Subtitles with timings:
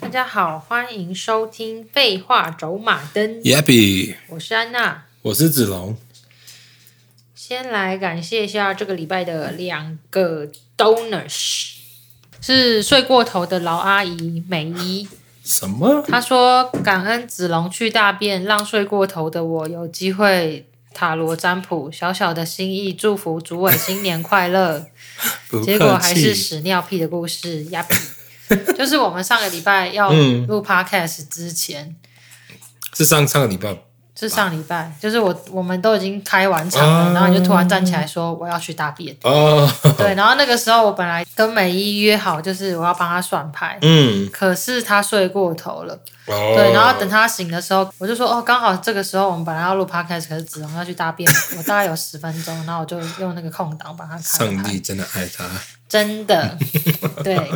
[0.00, 3.42] 大家好，欢迎收听《废话走马灯》。
[3.42, 5.96] Yappy，我是安娜，我是子龙。
[7.34, 11.72] 先来感谢一下这个礼拜的两个 donors，
[12.40, 15.08] 是睡过头的老阿姨美姨。
[15.44, 16.04] 什么？
[16.06, 24.86] 她说感恩子龙去大便，让睡过头的我有机会塔罗占卜，小小的心意，祝福主委新年快乐。
[25.64, 27.84] 结果还是屎尿屁的故事呀！
[28.76, 31.84] 就是我们上个礼拜要录 podcast 之前，
[32.50, 32.56] 嗯、
[32.94, 33.76] 是上上个礼拜，
[34.18, 39.16] 是上礼拜，就是我我们都已经开完场了，啊、然后你就突然站起来说我要去大便。
[39.22, 45.94] 哦， 对，然后那个时候我本来跟美一约好，就是我要帮他算牌，嗯，可是他睡过头了，
[46.26, 54.22] 哦、对，然后等他醒的时候，我就说哦，刚好这个时候我们本来要录 podcast，可是子龙要去大便， 我大概有十分钟，然后我就用那个空档把他开。
[54.22, 55.48] 上帝真的爱他，
[55.88, 56.58] 真的，
[57.22, 57.52] 对。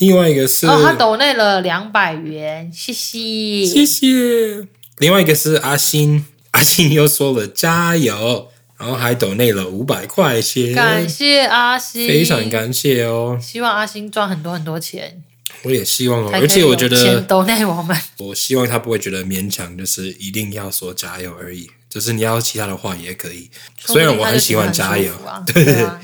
[0.00, 4.66] 另外一个是哦，他抖内了两百元，谢谢，谢谢。
[4.96, 8.48] 另外一个是阿星，阿星又说了加油，
[8.78, 13.38] 然后还抖内了五百块钱，感谢阿星，非常感谢哦。
[13.40, 15.22] 希望阿星赚很多很多钱，
[15.64, 16.30] 我也希望哦。
[16.32, 23.50] 而且我觉得抖内我们，我希望他不会觉得勉强，就是一定要说加油而已，就是你要其他的话也可以。
[23.78, 25.62] 虽然我很喜欢加油，啊、对。
[25.62, 26.00] 对啊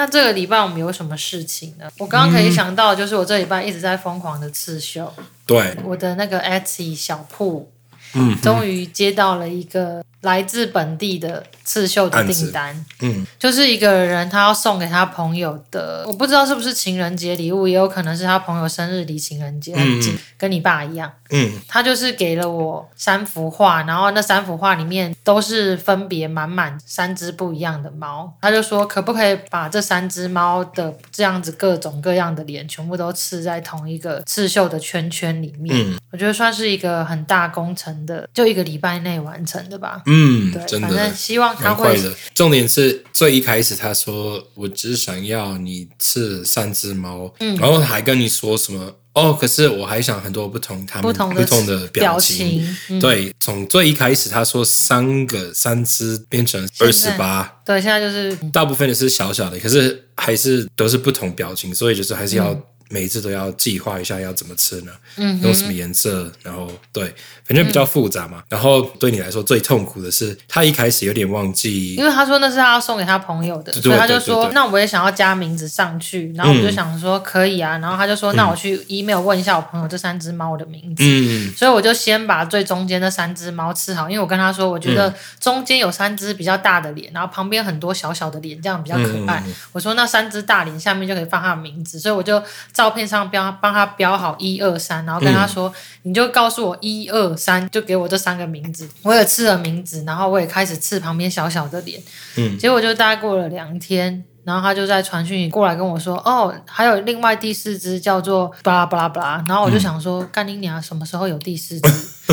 [0.00, 1.84] 那这个礼拜我们有什么事情呢？
[1.98, 5.12] 我刚刚可以想到，就是我这礼拜一直在疯狂的刺绣，
[5.44, 7.70] 对，我的那个 Etsy 小铺，
[8.14, 11.44] 嗯，终于接到了一个来自本地的。
[11.62, 41.54] 刺绣的订单，嗯，就是一个人他要送给他朋友的，我不知道是不是情人节礼物，也有可能是他朋友生日离情人节，嗯嗯，跟你爸一样，嗯，他就是给了我三幅画，然后那三幅画里面都是分别满满三只不一样的猫，他就说可不可以把这三只猫的这样子各种各样的脸全部都刺在同一个刺绣的圈圈里面，嗯，我觉得算是一个很大工程的，就一个礼拜内完成的吧，嗯，对，真的，反正希望。
[41.54, 62.60] 他会的，重点是最一开始他说，我只想要你吃三只猫，嗯，然后还跟你说什么哦，可是我还想很多不同他们不同的，不同的表情，表情嗯、对，从最一开始他说三个三只变成二十八，对，现在就是大部分的是小小的，可是还是都是不同表情，所以就是还是要。
[62.90, 64.90] 嗯每一次都要计划一下要怎么吃呢？
[65.16, 66.30] 嗯，用什么颜色？
[66.42, 67.04] 然后对，
[67.44, 68.38] 反正比较复杂嘛。
[68.38, 76.32] 嗯、然后对你来说最痛苦的是，他一开始有点忘记，因为他说那是他要送给他朋友的，所以他就说那我也想要加名字上去。
[76.34, 77.78] 然后我就想说可以啊。
[77.78, 81.04] 然后他就说那我去 email 问一下我朋友这三只猫的名字。
[81.04, 89.40] 嗯，所以我就先把最中间那三只猫吃好，因为我跟他说我觉得中间有三只比较大的脸，然后旁边很多小小的脸，这样比较可爱。
[89.46, 92.42] 嗯、我说那三只大脸下面就可以放他的名字，所以我就。
[92.80, 95.74] 照片上标，帮他标好一二三，然后跟他说，嗯、
[96.04, 98.88] 你就告诉我一二三，就给我这三个名字。
[99.04, 102.02] 我也刺了名字，然后我也开始刺旁边小小的脸。
[102.38, 109.44] 嗯，结果就大概过了两天，然后他就在传讯过来跟我说，哦，还有另外第四只叫做巴拉巴拉巴拉。
[109.46, 111.90] 然后我就想说，干你娘，什么时候有第四只？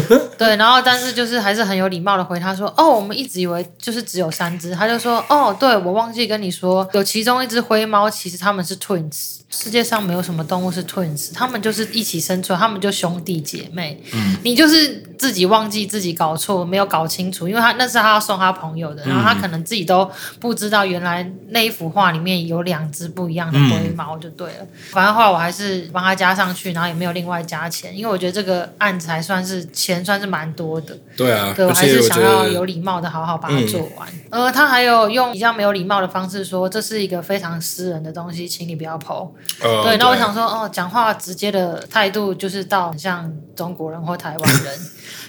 [0.38, 4.74] 对，然后但是就是还是很有礼貌的回他说，哦，我们一直以为就是只有三只。
[4.74, 9.40] 他就说，哦，对，我忘记跟你说，有其中一只灰猫，其实他们是 twins。
[9.50, 14.04] 世界上没有什么动物是 twins，他们就是一起生出来，他们就兄弟姐妹。
[14.14, 20.10] 嗯，你就是自己忘记自己搞错，没有搞清楚，因为他那是他要送他朋友的，然后他可能自己都
[20.42, 24.58] 不知道原来那一幅画里面有两只不一样的灰猫，就对了。
[24.60, 30.98] 嗯、反正后来我还是帮他加上去，然后也没有另外加钱，因为我觉得这个案子还算是钱算是蛮多的。
[31.16, 34.10] 对啊，对，我还是想要有礼貌的好好把它做完。
[34.30, 39.30] 嗯、呃，他还有用比较没有礼貌的方式说，这是一个非常私人的东西，请你不要 po。
[39.60, 44.80] Uh, 对，那我想说，哦，讲话直接的态度就是到很像中国人或台湾人，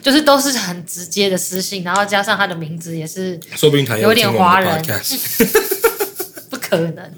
[0.03, 4.83] 就是都是很直接的私信，然后加上他的名字也是，说不定有点华人，
[6.51, 7.11] 不可能，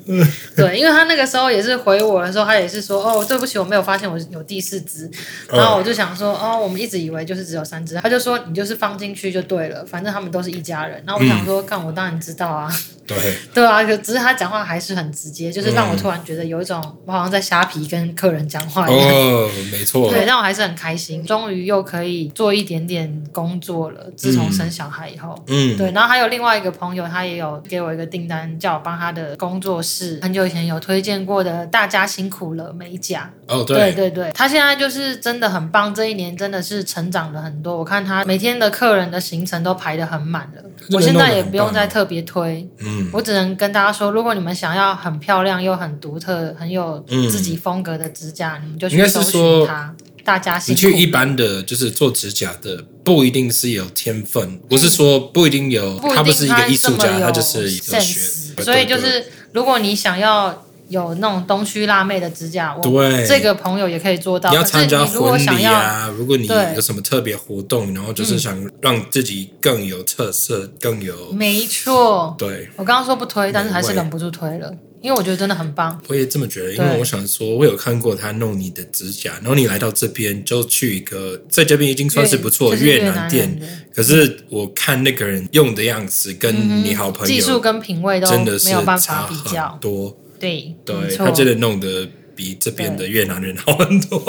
[0.55, 5.11] 对，因为他那个时候也是回我的时候，他也是说，哦，对不起，我没有发现我有第四只，
[5.49, 12.73] 然后我就想说，哦，我们一直以为就是只有三只，他就说你就是放进去就对了，反正他们都是一家人，然后我想说，看、嗯、我当然知道啊。
[13.15, 19.09] 对 对啊，可只是他讲话还是很直接，就是让我突然觉得有一种我好像在虾皮跟客人讲话一样。
[19.09, 20.11] 哦，没错。
[20.11, 24.01] 对，让我还是很开心，终于又可以做一点点工作了。
[24.17, 25.91] 自从生小孩以后，嗯，对。
[25.93, 33.31] 然后还有另外一个朋友，他也有给我一个订单，叫我帮他的工作室很久以前有推荐过的“大家辛苦了”美甲。
[33.47, 37.77] 哦，对对对对，他现在就是真的很棒，这一年真的是成长了很多。
[37.77, 42.69] 我看他每天的客人的行程都排得很满了，我现在也不用再特别推。
[42.79, 43.00] 嗯。
[43.01, 49.95] 嗯，我只能跟大家说，如果你们想要很漂亮又很独特、很有自己风格的指甲，嗯、你们就去搜寻它。
[50.23, 58.21] 大家你去一般的就是做指甲的，不一定是有天分，不、嗯、是说不一定有，他不是一个艺术家，他就是一个学。
[58.63, 60.67] 所以就是，如果你想要。
[60.91, 64.51] 有那种东区辣妹的指甲，对，这个朋友也可以做到。
[64.51, 72.35] 你要参加婚礼啊，如果你有什么特别活动，然后就是想让自己更有特色，更有，没错。
[72.37, 75.97] 对，我刚刚说不推，但是还是忍不住推了，因为我觉得真的很棒。
[76.09, 83.57] 我也这么觉得，因为我想说，我有看过他弄你的指甲，然后你来到这边就去一个在这边已经算是不错越南店，
[83.95, 89.79] 可是我看那个人用的样子，跟你好朋友技术跟品味都真的是没有办法比较。
[89.81, 90.17] 多。
[90.41, 94.19] 对，对他真的弄得比这边的越南人好很多。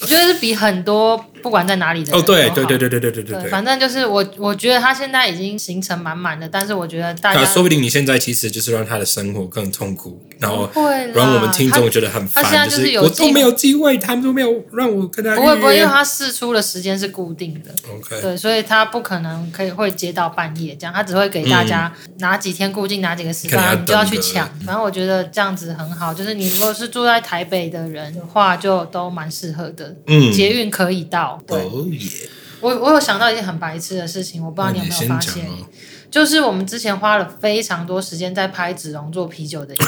[0.00, 1.24] 我觉得是比很多。
[1.44, 10.70] 不管在哪里的哦，对对对对对对对对，反正就是我，我觉得他现在已经行程满满的，但是我觉得大家，说不定你现在其实就是让他的生活更痛苦，然后
[11.12, 15.36] 让我们听众觉得很烦，他现在就是有我都没有机会，他们都没有让我跟他。
[15.36, 24.48] 不会不会，因为他试出的时间是固定的，OK，对，所以他不可能可以会接到半夜这样，他只会给大家哪几天固定哪几个时段，你就要去抢。
[24.64, 31.64] 反正我觉得这样子很好，就是你如果是住在台北的人的话，就都蛮适合的，嗯，捷运可以到，对。
[32.60, 35.46] 我我有想到一件很白痴的事情，我不知道你有没有发现，
[36.10, 39.80] 就是我们之前花了非常多时间在拍子龙做啤酒的影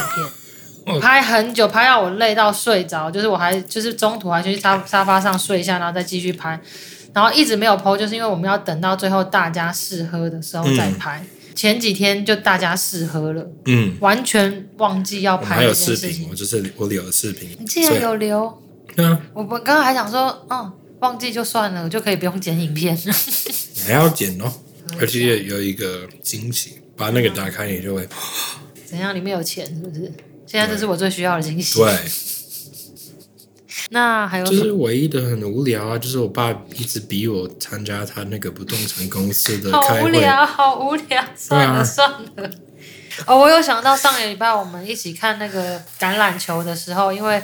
[0.85, 6.61] 片， 拍很久，拍到我累到睡着，就是我还就是中途还去沙沙发上睡一下，然后再继续拍，
[7.15, 11.21] 然后一直没有 po，就是因为我们要等到最后大家试喝的时候再拍。
[11.23, 15.55] 嗯、前几天就大家试喝了，嗯，完全忘记要拍。
[15.57, 18.63] 还有视频，我就是我留了视频，你竟然有留？
[18.95, 20.73] 对啊，我我刚刚还想说，嗯。
[21.01, 22.97] 忘记就算了，就可以不用剪影片。
[22.97, 24.53] 你 还要剪哦，
[24.99, 28.09] 而且有一个惊喜，把那个打开，你就会
[28.87, 29.15] 怎样？
[29.15, 30.11] 里面有钱是不是？
[30.47, 31.79] 现在这是我最需要的惊喜。
[31.79, 31.95] 对。
[33.91, 40.01] 那还有就是唯一的很无聊啊，就是我爸一直逼我参加他那个不动产公司的开会。
[40.01, 42.51] 好无聊，好无聊，算了、啊、算了。
[43.27, 47.41] 哦，我有想到上个礼拜我们一起看那个橄榄球的时候，因为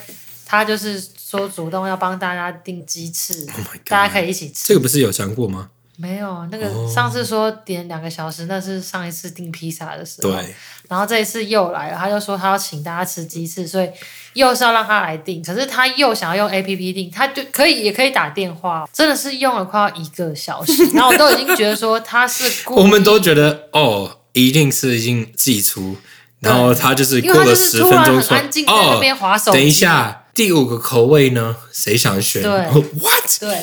[0.47, 1.12] 他就是。
[1.33, 4.69] 说主动要帮大家订鸡翅，oh、大家可以一起吃。
[4.69, 5.71] 这个不是有讲过吗？
[5.97, 10.31] 没有，那个上次说点两个小时，那是上一次订披萨的时候。
[10.31, 10.55] 对。
[10.91, 13.89] 然后这一次又来了，他就说他要请大家吃鸡翅，所以
[14.35, 15.43] 又是要让他来订。
[15.43, 20.85] 可是他又想要用 APP 订，他就可以也可以打电话，真的是用了快要一个小时。
[20.93, 25.97] 然后我都已经觉得说他是故意， 我们都觉得哦，一定是已经寄出，
[26.41, 29.59] 然后他就是过了十分钟，很安静在那边滑手机。
[29.59, 30.19] 等一下。
[30.35, 31.57] 第五个口味呢？
[31.71, 32.43] 谁想选？
[32.43, 33.41] 对，What？
[33.41, 33.63] 对，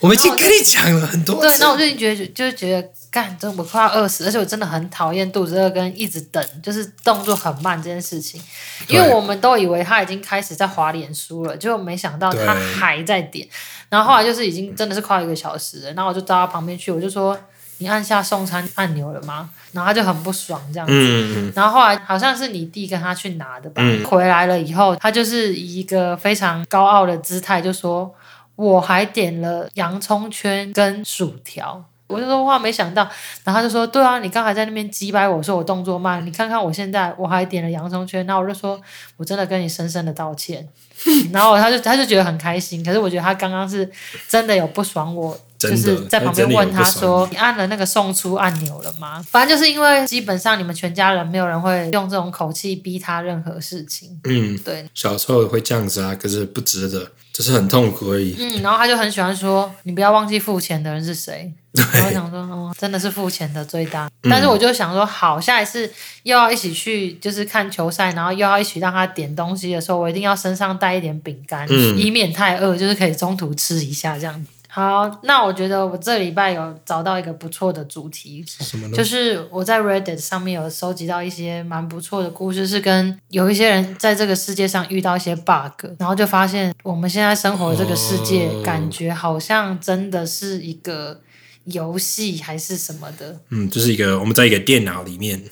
[0.00, 1.48] 我们已经跟你讲了很多次。
[1.48, 8.40] 对，那我最近觉得，就是觉得，干，真我快要饿死，而且我真的很讨厌肚子饿跟一直等，就是动作很慢这件事情。
[8.86, 13.48] 因为我们都以为他已经开始在滑脸书了，结果没想到他还在点。
[13.88, 17.36] 然后后来就是已经真的是快一个小时了，然后我就到他旁边去，我就说
[17.80, 23.82] ：“你按下送餐按钮了吗？”然后他就很不爽这样子，嗯、然后后来好像是你弟跟他去拿的吧。
[23.84, 28.12] 嗯、回来了以后，他就是以一个非常高傲的姿态就说
[28.56, 33.08] ：“我还点了洋葱圈跟薯条。”我就说：“哇，没想到。”
[33.44, 38.80] 然后他就说：“对啊，你刚才在那边击败我说我动作慢，你看看我现在我还点了洋葱圈。”然后我就说
[39.16, 40.68] ：“我真的跟你深深的道歉。”
[41.32, 43.90] 然后他就他就觉得很开心，可是我觉得他刚刚是
[44.28, 45.38] 真的有不爽我。
[45.60, 54.18] 就是在旁边问他说：“你按了那个送出按钮了吗？”反正就是因为基本上你们全家人没有人会用这种口气逼他任何事情。
[54.24, 54.88] 嗯，对。
[54.94, 58.34] 小时候会这样子啊，可是不值得，就是很痛苦而已。
[58.38, 61.52] 嗯，然后他就很喜欢说：“你不要忘记付钱的人是谁。
[61.76, 65.92] ”。然后我想说：“哦，真的是付钱的最大。”但是我就想说：“好，下一次
[66.22, 78.96] 又要一起去就是看球赛，然后又要一起让他点东西的时候，我一定要身上带一点饼干，嗯，以免太饿，就是可以中途吃一下这样子。”好，那我觉得我这礼拜有找到一个不错的主题，什么呢？
[78.96, 91.20] 就是我在 Reddit 上面有收集到一些蛮不错的故事，是跟有一些人在这个世界上遇到一些 bug，然后就发现我们现在生活的这个世界，感觉好像真的是一个
[91.64, 93.40] 游戏还是什么的。
[93.48, 95.42] 嗯，就是一个我们在一个电脑里面，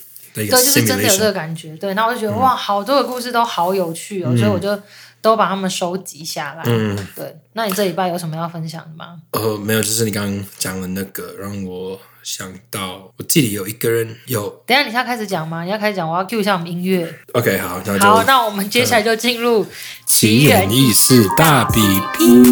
[0.47, 1.77] 对，就是真的有这个感觉。
[1.77, 4.81] 对，那我就觉得、嗯、哇，好多的故事都好有趣哦，嗯、所以我就。
[5.21, 6.63] 都把他们收集下来。
[6.67, 7.37] 嗯，对。
[7.55, 9.17] 那你这礼拜有什么要分享的吗？
[9.33, 14.49] 呃，没有，就是你刚刚讲的那个，让我想到，我记得有一个人有。
[14.65, 15.65] 等下，你现在开始讲吗？
[15.65, 17.13] 你要开始讲，我要 cue 一下我们音乐。
[17.33, 18.23] OK，好，好。
[18.23, 19.67] 那我们接下来就进入
[20.07, 21.81] 奇人异事大比
[22.17, 22.45] 拼。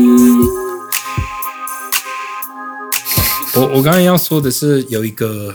[3.54, 5.54] 我我刚刚要说的是，有一个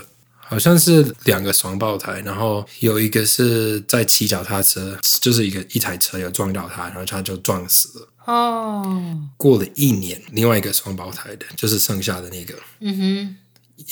[0.51, 8.07] 好像是两个双胞胎，然后有一个是在骑脚踏车，就是一个一台车有撞到他，然后他就撞死了。
[8.25, 13.35] 哦，过了一年，另外一个双胞胎的，就是剩下的那个，嗯哼，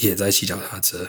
[0.01, 1.08] 也在骑脚踏车，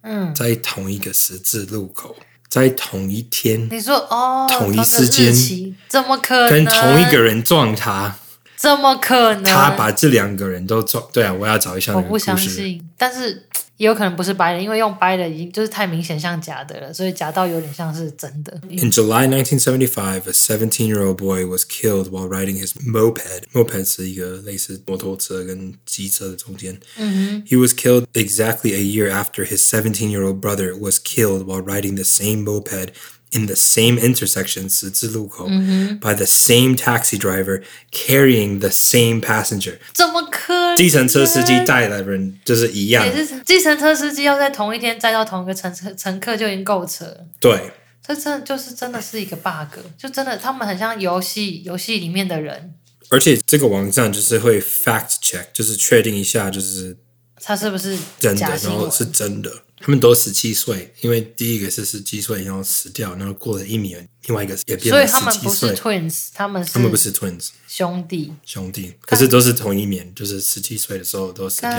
[0.00, 2.16] 嗯，在同一个十字路口，
[2.48, 6.50] 在同一天，你说哦，同一时间，怎么可能？
[6.50, 8.16] 跟同一个人撞他？
[8.56, 9.44] 怎么可能？
[9.44, 12.30] 他把这两个人都撞，对啊，我要找一下那个故事。
[12.30, 13.46] 我不相信，但是。
[13.77, 18.53] 也有可能不是掰的，因为用掰的已经就是太明显像假的了，所以假到有点像是真的。
[18.69, 23.43] In July 1975, a 17-year-old boy was killed while riding his moped.
[23.51, 26.79] Moped 是一个类似摩托车跟机车的中间。
[26.97, 27.43] Mm hmm.
[27.47, 32.03] He was killed exactly a year after his 17-year-old brother was killed while riding the
[32.03, 32.89] same moped
[33.32, 35.98] in the same intersection 十字路口、mm hmm.
[36.00, 39.78] by the same taxi driver carrying the same passenger。
[39.92, 40.76] 怎么可能？
[40.76, 43.04] 计程车司机带的人就是一样。
[43.06, 47.04] 也是计程车司机要在同一天载到同一个乘乘乘客就已经够扯。
[47.40, 47.72] 对，
[48.06, 52.74] 这真的就是真的是一个 bug，就真的他们很像游戏游戏里面的人。
[53.10, 56.96] 而且这个网站就是会 fact check，就是确定一下，就是
[57.42, 59.50] 他是不是真的，然后是真的。
[59.80, 65.20] 他们都十七岁，因为第一个是十七岁，然后死掉，然后过了一年，另外一个也变了十七岁。
[65.20, 71.70] 所以他们不是 twins，他们是他们不是 twins，兄弟兄弟，可是都是同一年，就是十七岁的时候都死掉。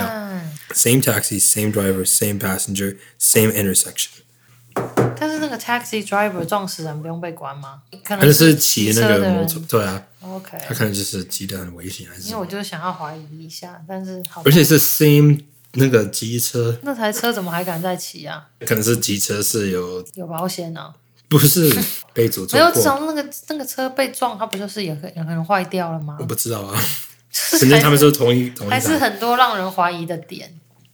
[0.73, 4.07] Same taxi, same driver, same passenger, same intersection。
[5.19, 7.81] 但是那个 taxi driver 撞死人不用被关吗？
[8.03, 10.01] 可能是骑那个摩托，对啊。
[10.21, 12.29] OK，他可能就是骑得很危险，还是？
[12.29, 15.41] 因为我就想要怀疑一下，但是好，而且是 same。
[15.73, 18.47] 那个机车，那台车怎么还敢再骑啊？
[18.61, 20.93] 可能是机车是有有保险呢、啊？
[21.27, 21.71] 不是
[22.11, 22.53] 被诅咒过？
[22.53, 26.17] 没有，至少那个那个车被撞，它不就是也可有可能坏掉了吗？
[26.19, 26.73] 我不知道啊，
[27.31, 30.51] 反正他们说同一同一，还是很多让人怀疑的点。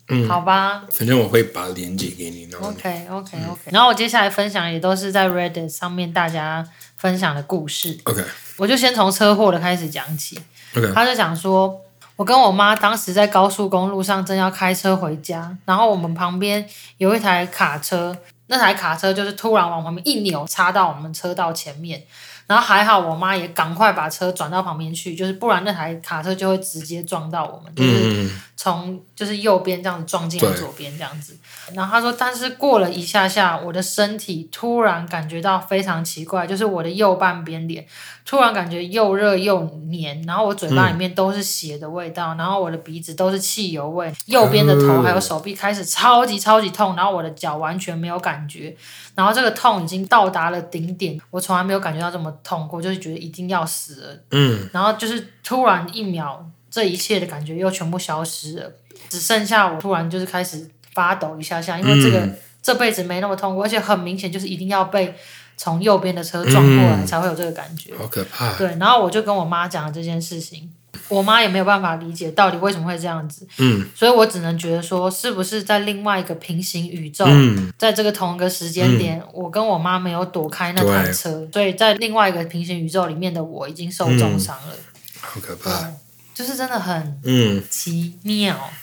[0.10, 2.48] 嗯，好吧，反正我会把链接给你。
[2.56, 6.68] OK OK OK，、嗯、然后我接下来分享也都是在 Reddit 上面大家
[6.98, 7.98] 分享的故事。
[8.04, 8.22] OK，
[8.58, 10.38] 我就先从车祸的开始讲起。
[10.76, 11.82] OK，他就讲说。
[12.16, 16.68] 我跟我妈当时在高速公路上正要开车回家，然后我们旁边
[16.98, 18.16] 有一台卡车，
[18.48, 22.04] 那台卡车就是突然往旁边一扭，插到我们车道前面。
[22.48, 31.36] 然后还好，我妈也赶快把车转到旁边去，就是不然那台卡车就会直接撞到我们，就是从就是右边这样子撞进来左边这样子。
[31.74, 37.84] 然后她说，但是过了一下下，我的身体突然感觉到非常奇怪，就是我的右半边脸
[38.26, 48.76] 突然感觉又热又黏，然后我嘴巴里面都是血的味道，嗯、然后我的鼻子都是汽油味，右边的头还有手臂开始超级超级痛，然后我的脚完全没有感觉。
[49.14, 54.20] 然后这个痛已经到达了顶点，我从来没有感觉到这么痛过，就是觉得一定要死了。
[54.32, 58.72] 嗯，然后就是突然一秒，这一切的感觉又全部消失了，
[59.08, 65.16] 只剩下我突然就是开始发抖一下下，因为这个、嗯、这辈子没那么痛过，而且很明显就是一定要被
[65.58, 68.58] 从右边的车撞过来才会有这个感觉，好可怕。
[68.58, 70.72] 对，然后我就跟我妈讲了这件事情。
[71.10, 84.74] 我妈也没有办法理解到底为什么会这样子，嗯，所以我只能觉得说，是不是在另外一个平行宇宙，嗯，在这个同一个时间点，嗯，我跟我妈没有躲开那台车，所以在另外一个平行宇宙里面的我已经受重伤了，
[85.20, 85.54] 好可。
[85.58, 85.92] 怕，
[86.34, 87.62] 就是真的很嗯。
[87.70, 88.74] 奇妙，嗯，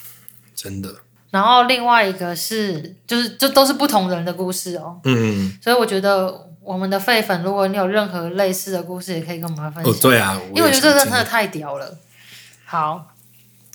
[0.55, 0.95] 真的。
[1.31, 6.52] 然后另外一个是，就是这都是不同人的故事哦，嗯，所以我觉得。
[6.64, 9.92] 我们的废粉，如果你有任何类似的故事，也可以跟我们分享。
[9.92, 11.99] 哦，对啊，因为我觉得这个真的太屌了。
[12.64, 13.07] 好，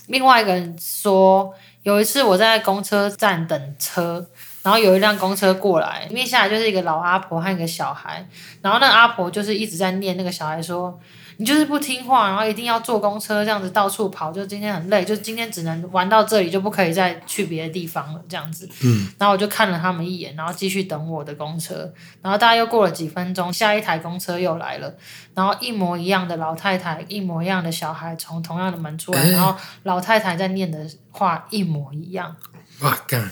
[0.06, 1.52] 另外一个人说，
[1.82, 4.26] 有一次我在公车站等车，
[4.62, 8.26] 然后有一辆公车过来，里面下来就是一个老阿婆和一个小孩，
[8.62, 10.98] 然后那个阿婆就是一直在念那个小孩说。
[11.40, 18.68] 你就是不听话，然后一定要坐公车这样子到处跑，就今天很累，就今天只能玩到这里，就不可以再去别的地方了，这样子。
[18.82, 19.08] 嗯。
[19.16, 21.94] 然后我就看了他们一眼，然后继续等我的公车。
[22.20, 24.92] 然后大概又过了几分钟，下一台公车又来了，
[25.32, 29.54] 然后一模一样的老太太，一模一样的小孩从同样的门出来，欸、然后
[29.84, 32.34] 老太太在念的话一模一样。
[32.80, 33.30] 哇干！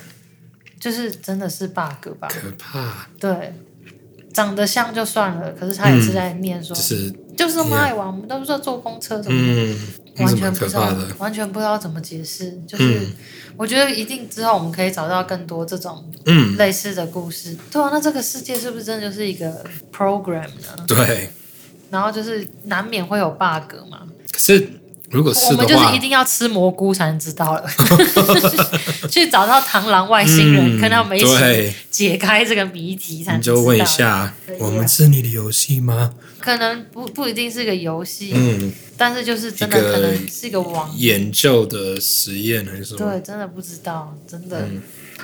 [0.79, 2.29] 就是真的是 bug 吧？
[2.29, 3.09] 可怕。
[3.19, 3.53] 对。
[4.33, 12.59] 长得像就算了，可是他也是在念说，就是就是这么爱玩，我们都不知道坐公车什么的，完全不知道，完全不知道怎么解释。
[12.67, 13.07] 就是
[13.57, 16.05] 我觉得一定之后我们可以找到更多这种
[16.57, 17.57] 类似的故事。
[17.71, 19.65] 对啊，那这个世界是不是真的就是一个
[19.95, 20.85] program 呢？
[20.89, 21.31] 对。
[21.91, 24.03] 然后就是难免会有 bug 嘛。
[24.33, 24.69] 可是。
[25.17, 27.65] 如果是的话，我们就是一定要吃蘑菇才能知道了，
[29.09, 33.57] 去找到螳螂外星人，跟他们一起解开这个谜题才能知道。
[33.57, 36.13] 你就问一下，我们是你的游戏吗？
[36.39, 42.99] 可能不不一定是个游戏，嗯，但是就是真的可能是一个网研究的实验还是什么？
[42.99, 44.69] 对，真的不知道，真的。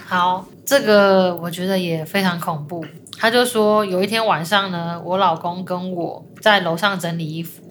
[0.06, 2.82] 好，这个我觉得也非常恐怖。
[3.18, 7.62] 他就说有一天晚上呢，我老公跟我在楼上整理衣服。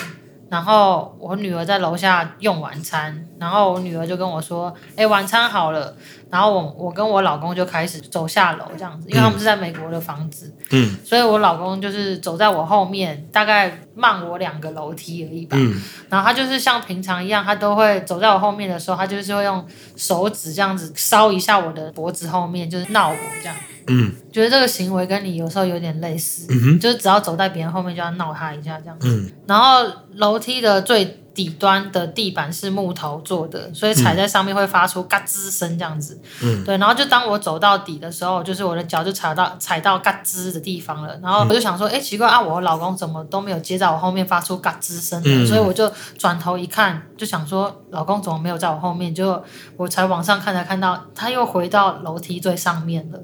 [0.52, 5.96] 然后我女儿在楼下用晚餐，然后我女儿就跟我说：“哎，晚餐好了。”
[6.32, 15.58] 然后我我跟我老公就开始走下楼这样子，因为他们是在美国的房子，嗯，所以我老公就是走在我后面，大概慢我两个楼梯而已吧。
[15.60, 23.56] 嗯，然后他就是像平常一样，他都会走在我后面的时候，他就是会用手指这样子搔一下我的脖子后面，就是闹我这样。
[23.88, 29.08] 嗯，觉得这个行为跟你有时候有点类似，嗯哼，就是只要走在别人后面就要闹他一下这样子。
[29.10, 29.84] 嗯，然后
[30.14, 36.20] 楼梯的最底端的地板是木头做的，所以踩在上面会发出嘎吱声这样子。
[36.42, 49.14] 嗯，对，然后就当我走到底的时候，就是我的脚就踩到踩到嘎吱的地方了，然后我就想说，哎，奇怪啊，我老公怎么都没有接在我后面发出嘎吱声所以我就转头一看，就想说，老公怎么没有在我后面？
[49.14, 49.42] 就
[49.78, 53.20] 我才往上看才看到他又回到楼梯最上面了。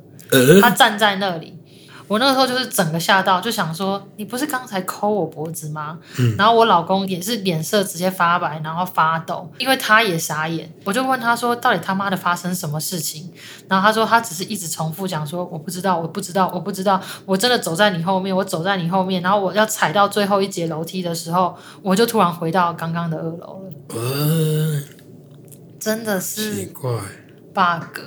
[0.61, 1.56] 他站在那里，
[2.07, 10.71] 我那个时候就是整个吓到，就想说：“你不是刚才抠我脖子吗？”嗯，然后我老公也是脸色直接发白，然后发抖，因为他也傻眼。
[10.85, 13.31] 我就问他说：“到底他妈的发生什么事情？”
[13.67, 17.01] 然后他说：“他只是一直重复讲说，我不知道，我不知道，我不知道。
[17.25, 24.81] 我真的走在你后面，我走在你后面，然后我要踩到最后一节楼梯的时候，我就突然回到刚刚的二楼了。”呃，
[25.79, 26.89] 真的是奇怪
[27.57, 28.01] bug。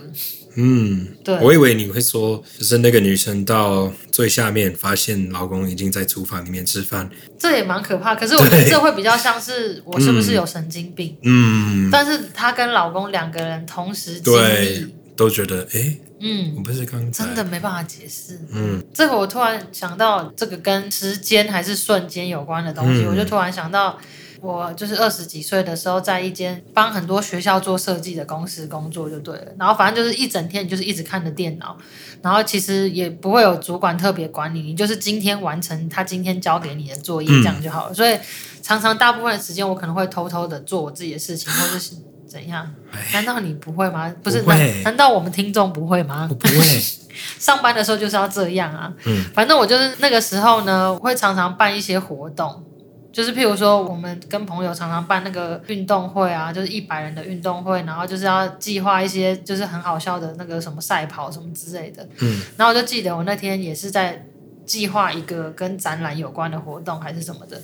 [0.56, 8.16] 嗯，对，我以为你会说，就是那个女生到最下面发现老公已经在厨房里面吃饭，这也蛮可怕。
[8.16, 11.16] 可是我觉得这会比较像是我是不是有神经病？
[11.22, 18.38] 嗯，但是她跟老公两个人同时经历，都觉得哎，嗯，我不是刚真的没办法解释。
[18.52, 23.98] 嗯，这个我突然想到，这个跟时间还是瞬间有关的东西，嗯，我就突然想到。
[24.40, 29.52] 我就是二十几岁的时候，在一间帮很多学校做设计的公司工作就对了。
[29.58, 31.76] 然后反正就是一整天，你就是一直看着电脑，
[32.22, 37.92] 然后其实也不会有主管特别管你，你就是今天完成他今天交给你的作业这样就好了。
[37.92, 38.18] 嗯、所以
[38.62, 41.94] 常常大部分的时间，我可能会偷偷的做我自己的事情，或者是
[42.26, 42.74] 怎样？
[43.12, 44.10] 难道你不会吗？
[44.22, 44.40] 不是？
[44.42, 46.26] 不难，难道我们听众不会吗？
[46.30, 46.82] 我不会。
[47.38, 48.90] 上班的时候就是要这样啊。
[49.04, 49.24] 嗯。
[49.34, 52.64] 反正我就是那个时候呢，我会常常办一些活动。
[53.12, 62.06] 就是譬如说，我们跟朋友常常办那个运动会啊，就是一百人的运动会，然后就是要计划一些就是很好笑的那个什么赛跑什么之类的。
[62.20, 64.24] 嗯，然后我就记得我那天也是在
[64.64, 67.60] 计划一个跟展览有关的活动还是什么的。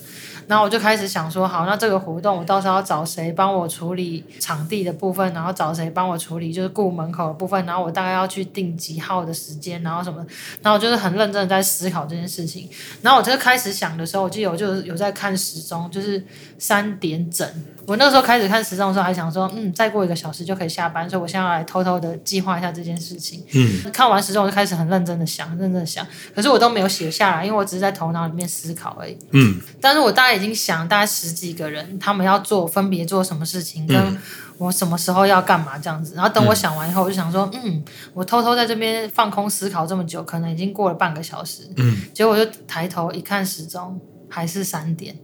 [0.47, 10.25] 然后我就开始想说，好，那这个活动我到时候要找谁帮我处理场地的部分，然后找谁帮我处理就是顾门口的部分，然后我大概要去定几号的时间，然后什么，
[10.61, 12.69] 然后我就是很认真的在思考这件事情。
[13.01, 16.23] 然后我就开始想的时候，我记得我就有在看时钟，就是
[16.57, 17.47] 三点整。
[17.85, 23.41] 我那个时候开始看时钟的时候，还想说，嗯，再过一个小时就可以下班，所以我现在要来偷偷的计划一下这件事情。
[23.53, 26.05] 嗯，看完时钟我就开始很认真的想，认真的想，
[26.35, 29.17] 可是我都没有写下来，因为我只是在头脑里面思考而已。
[29.31, 34.17] 嗯，但是我大概已经想大概十几个人，他们要做分别做什么事情，跟
[34.57, 36.13] 我什么时候要干嘛这样子。
[36.15, 41.69] 然后等我想完以后，我就想说，嗯，我偷偷在这边放空思考这么久，可能已经过了半个小时。
[41.75, 45.17] 嗯，结果我就抬头一看时钟，还是三点，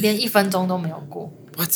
[0.00, 1.32] 连一分钟都没有过。
[1.56, 1.70] What?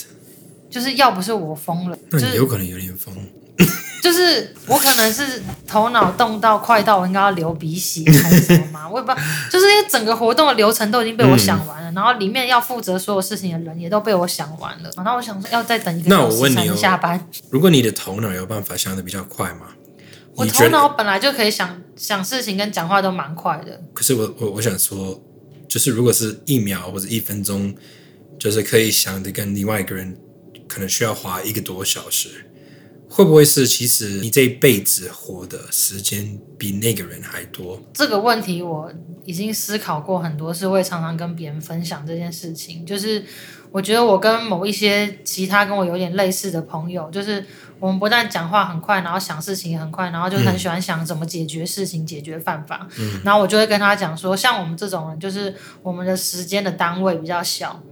[0.71, 3.15] 就是要不是我疯了，那你有可能有点疯。
[3.15, 3.27] 就是
[4.67, 8.89] 我可能是头脑动到快到我应该要流鼻血还是什么嘛？
[8.91, 9.23] 我也不知道。
[9.51, 14.91] 就是因为整个活动的流程都已经被我想完了，嗯、然后里面要负责所有事情的人也都被我想完了。
[14.97, 17.29] 然后我想说要再等一个小时才能下班。
[17.51, 19.69] 如果你的头脑有办法想的比较快吗？
[20.35, 23.81] 我头脑本来就可以想想事情跟讲话都蛮快的。
[23.93, 25.23] 可是我我我想说，
[25.69, 27.75] 就是如果是一秒或者一分钟。
[28.39, 30.17] 就是可以想的跟另外一个人
[30.67, 32.45] 可能需要花一个多小时，
[33.15, 37.79] 会不会是其实你这一辈子活的时间比那个人还多？
[37.93, 38.91] 这个问题我
[39.27, 42.87] 已经思考过很多次，会常常跟别人分享这件事情。
[42.87, 43.23] 就是
[43.71, 47.45] 我觉得我跟某一些其他跟我有点类似的朋友，就是
[47.79, 52.89] 我们不但讲话很快，然后想事情也很快，然后就很喜欢想怎么解决事情、解决办法。
[52.99, 57.83] 嗯，然后我就会跟他讲说，像我们这种人，就是我们的时间的单位比较小。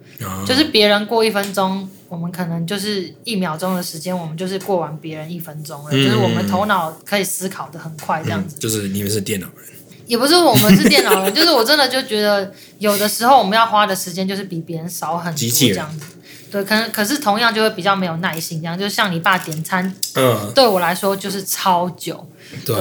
[0.47, 5.91] 就是别人过一分钟，我们可能就是一秒钟的时间，我们就是过完别人一分钟了。
[5.93, 8.57] 嗯、就是我们头脑可以思考的很快，这样子。
[8.57, 9.67] 嗯、就是你们是电脑人，
[10.07, 16.07] 也不是我们是电脑人，就是我真的就觉得有的时候我们要花的时间就是比别人少很多，这样子。
[16.51, 22.29] 对，可能可是同样就会比较没有耐心，这样就像你爸点餐，嗯，对我来说就是超久。
[22.67, 22.77] 对。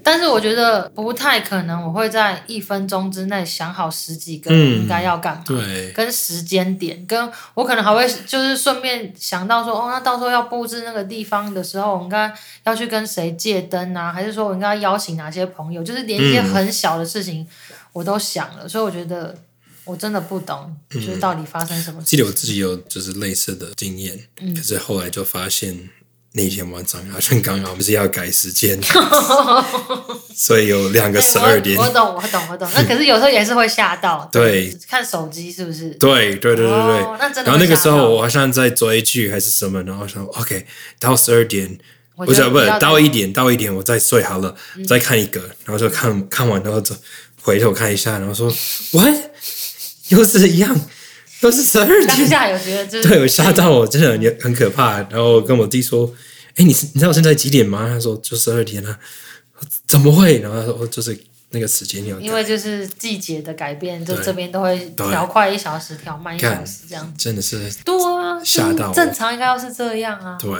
[0.00, 12.32] 对但是我觉得不太可能，我会在一分钟之内想好十几个应该要干嘛，嗯、对，跟时间点，跟我可能还会就是顺便想到说，哦，那到时候要布置那个地方的时候，我应该
[12.64, 15.84] 要去跟谁借灯啊，还是说我应该邀请哪些朋友？
[15.84, 17.46] 就是连一些很小的事情
[17.92, 19.36] 我都想了，嗯、所以我觉得
[19.84, 22.06] 我真的不懂，就是到底发生什么事。
[22.06, 25.90] 记得我自己有就是类似的经验，嗯、可是后来就发现。
[26.32, 28.80] 那天晚上好像刚好不是要改时间，
[30.34, 31.76] 所以有两个十二点。
[31.76, 32.70] 我懂，我懂，我懂。
[32.72, 34.28] 那可是有时候也是会吓到。
[34.30, 35.90] 对，看手机是不是？
[35.94, 37.42] 对对对对对。
[37.42, 40.64] 然后那个时候我好像在追剧还是什么，然后说 OK，
[41.00, 41.76] 到十二点，
[42.14, 44.54] 不是不是到一点到一点我再睡好了，
[44.86, 46.94] 再看一个，然后就看看完然后就
[47.42, 48.48] 回头看一下，然后说
[48.92, 49.16] What？
[50.10, 50.80] 又是一样。
[51.40, 54.98] 都是十二点，当下有觉得对，我吓到我，真的很很可怕。
[55.08, 56.12] 然后跟我弟说
[56.56, 58.98] ：“哎，你是你知道我现在几点吗？”他说：“就十二点了。”
[59.86, 60.40] 怎么会？
[60.40, 61.18] 然后他说：“哦，就是
[61.50, 68.92] 那个时间要。”因为就是季节的改变，就这边都会调快一小时，调慢一小时，这样子真的是多啊，吓到。
[68.92, 70.36] 正常应该要是这样啊。
[70.38, 70.50] 对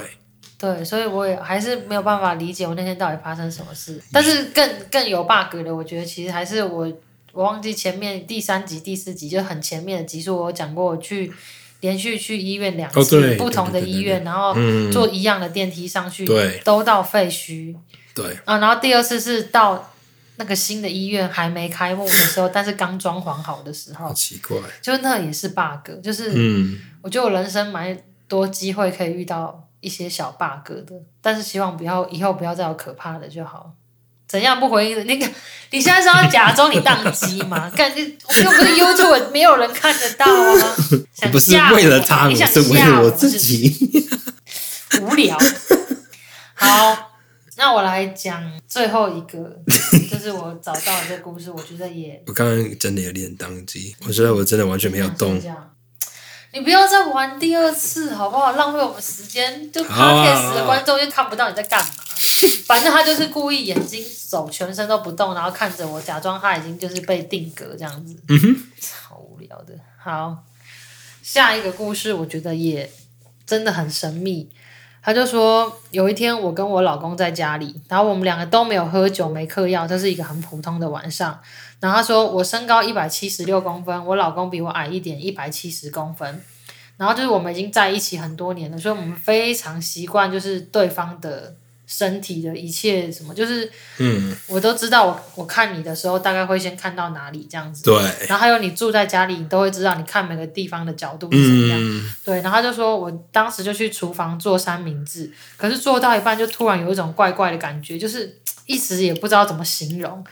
[0.59, 4.03] 对，所以我也还是没有办法理解我那天到底发生什么事。
[4.11, 6.91] 但是更更有 bug 的，我觉得其实还是我。
[7.33, 11.33] 我忘记前面第三集、第四集就很前面的集数，我讲过我去
[11.81, 14.55] 连续去医院两次，哦、不同的医院，然后
[14.93, 17.75] 坐一样的电梯上去，对都到废墟。
[18.15, 18.37] 对。
[18.45, 19.93] 啊，然后第二次是到
[20.37, 33.73] 那个新的医院还没开幕的时候，但是刚装潢好的时候，好奇怪，就那也是 bug，就是嗯，我觉得我人生蛮多机会可以遇到一些小 bug 的，但是希望不要以后不要再有可怕的就好。
[34.31, 35.03] 怎样不回应的？
[35.03, 35.27] 那个，
[35.71, 37.69] 你现在是要假装你宕机吗？
[37.75, 40.77] 感觉我又不是 YouTube，没有人看得到啊！
[41.33, 44.09] 不是为了他，你是为了我自己。
[45.01, 45.37] 无聊。
[46.55, 47.11] 好，
[47.57, 49.39] 那我来讲最后一个，
[50.09, 52.23] 就是我找到的这个故事，我觉得也……
[52.29, 55.43] 我刚刚真的有点宕机，我觉得我真的完全没有动。
[56.53, 58.53] 你不要再玩第二次好不好？
[58.53, 61.91] 浪费我们时间，就 Podcast 的观众就看不到你在干嘛。
[62.67, 68.17] 反正他就是故意眼睛、手、全身都不动，然后看着我，假装他已经就是被定格这样子。
[68.29, 69.75] 嗯哼，超无聊的。
[69.99, 70.45] 好，
[71.23, 72.91] 下一个故事我觉得也
[73.47, 74.51] 真的很神秘。
[75.03, 81.41] 他就说有一天我跟我老公在家里，然后我们两个都没有喝酒、没嗑药，这是一个很普通的晚上。
[81.81, 86.43] 然后他说我身高一百七十六公分，我老公比我矮一点，一百七十公分。
[86.99, 91.57] 然后就是我们已经在一起很多年了，所以我们非常习惯就是对方的
[91.93, 97.83] 身体的一切什么，就是嗯，我都知道我我看你的时候大概会先看到哪里这样子。
[97.83, 97.97] 对。
[98.29, 101.79] 然后还有你住在家里，你都会知道你看每个地方的角度是怎么样。
[101.83, 102.41] 嗯、对。
[102.43, 110.25] 然后他就说我当时就去厨房做三明治，可是做到一半就突然有一种怪怪的感觉，就是一时也不知道怎么形容。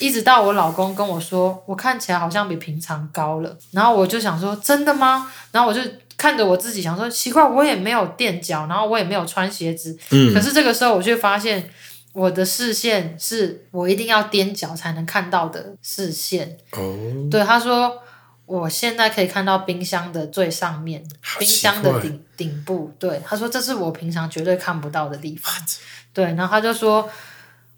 [0.00, 5.30] 一直到我老公跟我说，我看起来好像比平常高了，然后我就想说，真的吗？
[5.52, 5.80] 然后我就
[6.16, 11.68] 看着我自己想说，奇怪，我也没有垫脚，然后我也没有穿鞋子，嗯，可是这个时候我却发现
[12.12, 16.56] 我的视线是我一定要踮脚才能看到的视线。
[16.72, 16.96] 哦，
[17.30, 18.02] 对，他说
[18.46, 21.04] 我现在可以看到冰箱的最上面，
[21.38, 22.92] 冰箱的顶顶部。
[22.98, 25.52] 对，他说这是我平常绝对看不到的地方。
[26.12, 27.08] 对，然后他就说。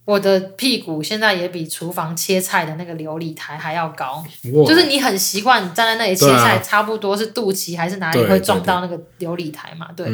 [0.07, 9.89] 我的屁股现在也比厨房切菜的那个琉璃台还要高，就是你很习惯你站在那里切菜，啊、差不多是肚脐还是哪里会撞到那个琉璃台嘛？
[9.95, 10.09] 对，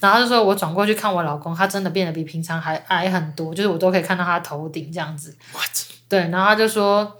[0.00, 5.36] 然后就说我转过去看我老公，他真的变得比平常还矮很多，就是我都可以看到他头顶这样子。
[6.08, 7.18] 对，然后他就说。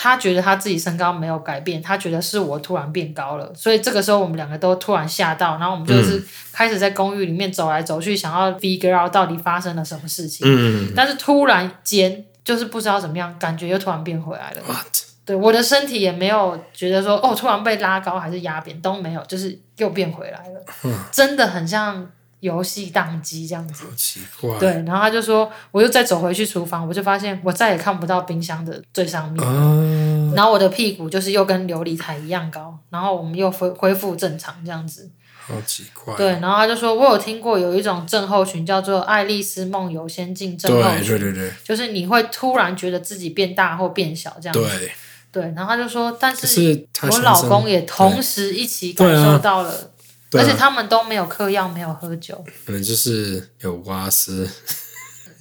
[0.00, 10.46] 他觉得他自己身高没有改变，他觉得是我突然变高了，所以这个时候我们两个都突然吓到，然后我们就是开始在公寓里面走来走去，想要 figure out 到底发生了什么事情。
[10.48, 14.62] 嗯，但是突然间就是不知道怎么样，感觉又突然变回来了。
[14.64, 14.86] What?
[15.24, 20.64] 对，我的身体也没有觉得说哦，突然被拉高还是压扁都没有，就是又变回来了。
[20.84, 22.08] 嗯，真的很像。
[22.40, 24.58] 游戏宕机这样子，好奇怪。
[24.58, 29.44] 对，然后他就说，我又再走回去厨房，我就发现我再也看不到冰箱的最上面。
[29.44, 30.32] 哦。
[30.36, 35.10] 然后我的屁股就是又跟琉璃台一样高，然后我们又恢恢复正常这样子。
[35.40, 36.14] 好奇怪。
[36.16, 44.60] 对，然后他就说，我有听过有一种症候群叫做爱丽丝梦游仙境症候群，对对对对，就是你会突然觉得自己变大或变小这样子。
[44.60, 44.90] 对。
[45.30, 49.90] 对，然后他就说，但是我老公也同时一起感受到了。
[50.32, 54.48] 而且他们都没有嗑药，没有喝酒，可能就是有瓦斯。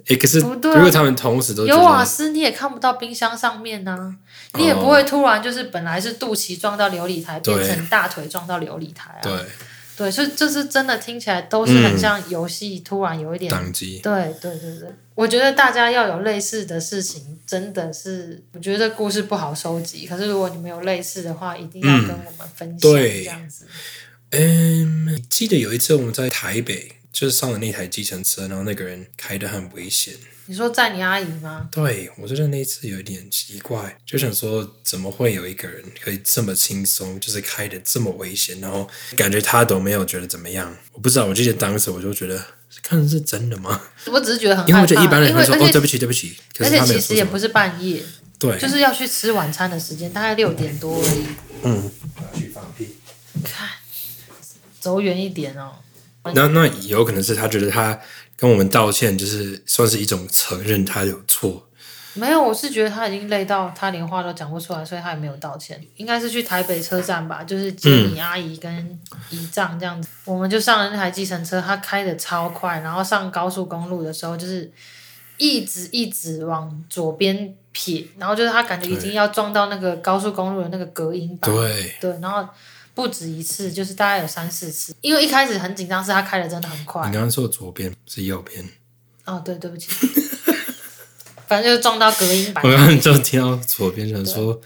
[0.08, 4.15] 哎，可是如果他们同时都有瓦斯，你也看不到冰箱上面呢，
[4.54, 9.21] 你也不会突然就是本来是肚脐撞到琉璃台，变成大腿撞到琉璃台啊。
[9.21, 9.45] 对，
[9.97, 14.00] 对，所以这是真的听起来都是很像游戏，突然有一点宕机。
[14.02, 20.08] 对对对对，我觉得大家要有类似的事情，真的是我觉得故事不好收集。
[20.08, 22.80] 可是如果你们有类似的话，一定要跟我们分享。
[22.80, 23.65] 对，这样子。
[24.32, 26.94] 嗯，记得有一次我们在台北。
[27.10, 30.13] 就是上了那台计程车，然后那个人开得很危险。
[30.46, 31.68] 你说载你阿姨吗？
[31.72, 40.78] 对，我觉得那一次有一点奇怪，就想说怎么会有一个人可以这么轻松，就是开得这么危险，然后感觉他都没有觉得怎么样。
[40.92, 42.40] 我不知道，我记得当时我就觉得，
[42.84, 43.82] 看的是真的吗？
[44.13, 46.38] 我只是觉得很，因为我觉得一般人会说哦，对不起，对不起。
[46.56, 46.94] 可是他没有说什么。
[46.94, 48.04] 而且其实也不是半夜，
[48.38, 51.26] 对，就是要去吃晚餐的时间，大概六点多而已。
[51.63, 52.90] 嗯，要去放屁。
[53.44, 53.70] 看，
[54.88, 55.71] 走远一点哦。
[56.34, 58.00] 那那有可能是他觉得他
[58.38, 61.67] 跟我们道歉，就是算是一种承认他有错。
[62.13, 65.82] 没有，我是觉得他已经累到他连话都讲不出来，所以他也没有道歉。
[65.97, 70.08] 应该是去台北车站吧，就是接你阿姨跟姨丈这样子。
[70.26, 74.71] 嗯、我们就上了那台计程车，他开的超快，然后上高速公路的时候就是
[75.36, 81.52] 一直一直往左边撇，然后就是他感觉已经要撞到那个高速公路的那个隔音板。
[81.52, 82.50] 对对，然后。
[82.98, 84.92] 不止一次，就是大概有三四次。
[85.02, 87.06] 因为一开始很紧张，是他开的真的很快。
[87.06, 88.68] 你刚刚说左边是右边？
[89.26, 89.92] 哦，对，对不起。
[91.48, 92.64] 反正就是撞到隔音板。
[92.64, 94.60] 我刚刚就听到左边人说。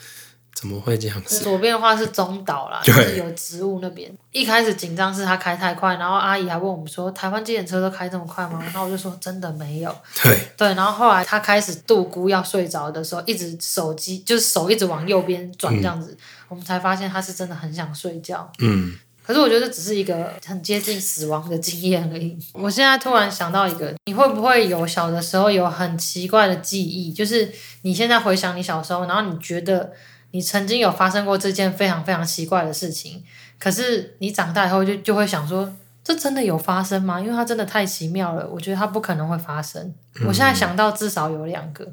[0.54, 1.39] 怎么会这样子？
[1.39, 4.12] 左边的话是中岛啦，就是有植物那边。
[4.32, 16.17] 一开始紧张是他开太快，然后阿姨还问我们说：“台湾计程车都开这么快吗？”然后我就说：“真的没有。”对对，然后后来他开始度估要睡着的时候，一直手机就是手一直往右边转这样子，嗯、
[16.52, 18.48] 我们才发现他是真的很想睡觉。
[18.60, 18.94] 嗯，
[19.26, 22.38] 可是我觉得这只是一个很接近死亡的经验而已。
[22.54, 27.12] 我现在突然想到一个，你会不会有小的时候有很奇怪的记忆？
[27.12, 29.92] 就是你现在回想你小时候，然后你觉得。
[30.34, 33.22] 你曾经有发生过这件非常非常奇怪的事情，
[33.60, 35.70] 可是你长大以后就就会想说，
[36.02, 37.20] 这真的有发生吗？
[37.20, 39.94] 因为它真的太奇妙了，我觉得它不可能会发生。
[40.22, 41.86] 嗯、我现在想到至少有两个。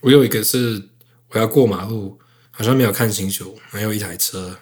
[0.00, 0.88] 我有一个是
[1.30, 2.18] 我要过马路，
[2.56, 4.56] 好像没有看清楚，还有一台车，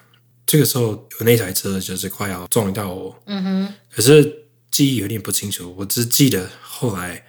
[0.45, 3.23] 这个时候有那台车就是快要撞到我。
[3.27, 3.73] 嗯哼。
[3.89, 7.23] 可是记忆有点不清楚，我只记得后来。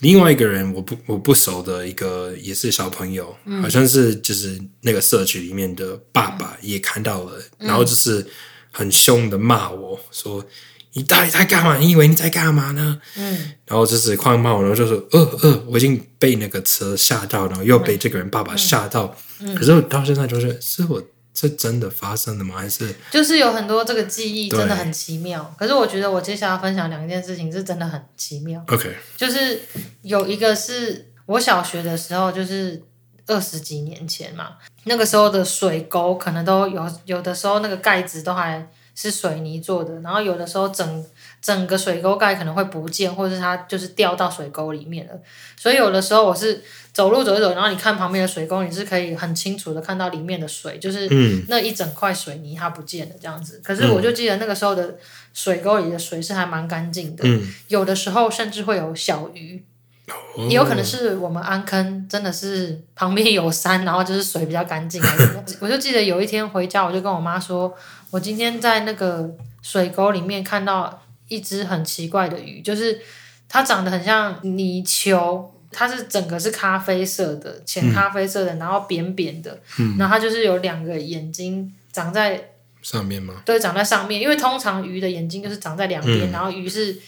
[0.00, 8.24] 另外一个人我不我不熟的一个也是小朋友，嗯、好像是就是那个社区里面的爸爸也看到了，嗯、然后就是
[8.70, 10.46] 很凶的骂我说
[10.94, 11.78] ：“你到底在干嘛？
[11.78, 19.06] 你以为你在干嘛呢？”嗯，然后就是狂骂我，然后就说：“呃呃，我已经被那个车吓到，然后又被这个人爸爸吓到。
[19.06, 19.22] 嗯”
[19.56, 21.02] 可是我到现在就是是我。
[21.34, 22.56] 是真的发生的吗？
[22.56, 25.54] 还是就是有很多这个记忆真的很奇妙。
[25.56, 28.60] 可是我觉得我接下来分享两件事情是真的很奇妙。
[28.66, 29.60] OK，就是
[30.02, 32.82] 有一个是我小学的时候，就是
[33.28, 41.04] 二十几年前嘛，那个时候的水沟可能都有，有的时候那个盖子都还是水泥做的，然后有的时候整
[41.40, 45.12] 整个水沟盖可能会不见，或者是它就是掉到水沟里面了。
[45.56, 46.62] 所以有的时候我是。
[46.94, 51.08] 走路走一走，然后你看旁边的水沟，你是可以很清楚的看到里面的水，就是
[51.46, 53.60] 那一整块水泥它不见了这样子。
[53.62, 54.96] 可是我就记得那个时候的
[55.32, 59.62] 水沟里的水是还蛮干净的，嗯、有的时候甚至会有小鱼，
[60.08, 65.00] 哦、也有可能是我们安坑真的是旁边有山，然后就是水比较干净。
[65.60, 67.72] 我就记得有一天回家，我就跟我妈说，
[68.10, 69.30] 我今天在那个
[69.62, 73.00] 水沟里面看到一只很奇怪的鱼，就是
[73.48, 75.54] 它长得很像泥鳅。
[75.70, 83.42] 它是整个是咖啡色的，浅咖啡色的，嗯、然后扁扁的，嗯、然后它就是有两个眼睛长在上面吗？
[83.44, 86.98] 对，长在上面，因为通常鱼的眼睛就是长在两边，嗯、然后鱼是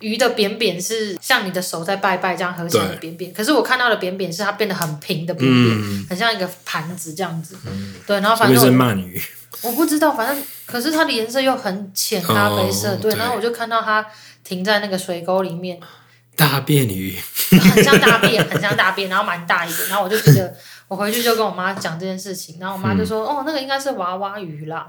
[0.00, 9.22] 鱼的扁扁是像你的手在拜拜这样合起来的扁扁，可是我看到的扁扁是它变得很平的扁扁，嗯、很像一个盘子这样子，嗯、对，然后反正我，是鳗鱼，
[9.62, 14.06] 我不知道，反正可是它的颜色又很浅咖啡色，哦、对，然后我就看到它
[14.44, 15.80] 停在那个水沟里面。
[16.36, 17.18] 大便鱼，
[17.74, 19.88] 很像大便，很像大便，然后蛮大一点。
[19.88, 20.54] 然后我就觉得，
[20.86, 24.86] 我回去就跟我妈讲这件事情，然后我妈就说：“嗯、哦，那个应该是娃娃鱼啦。”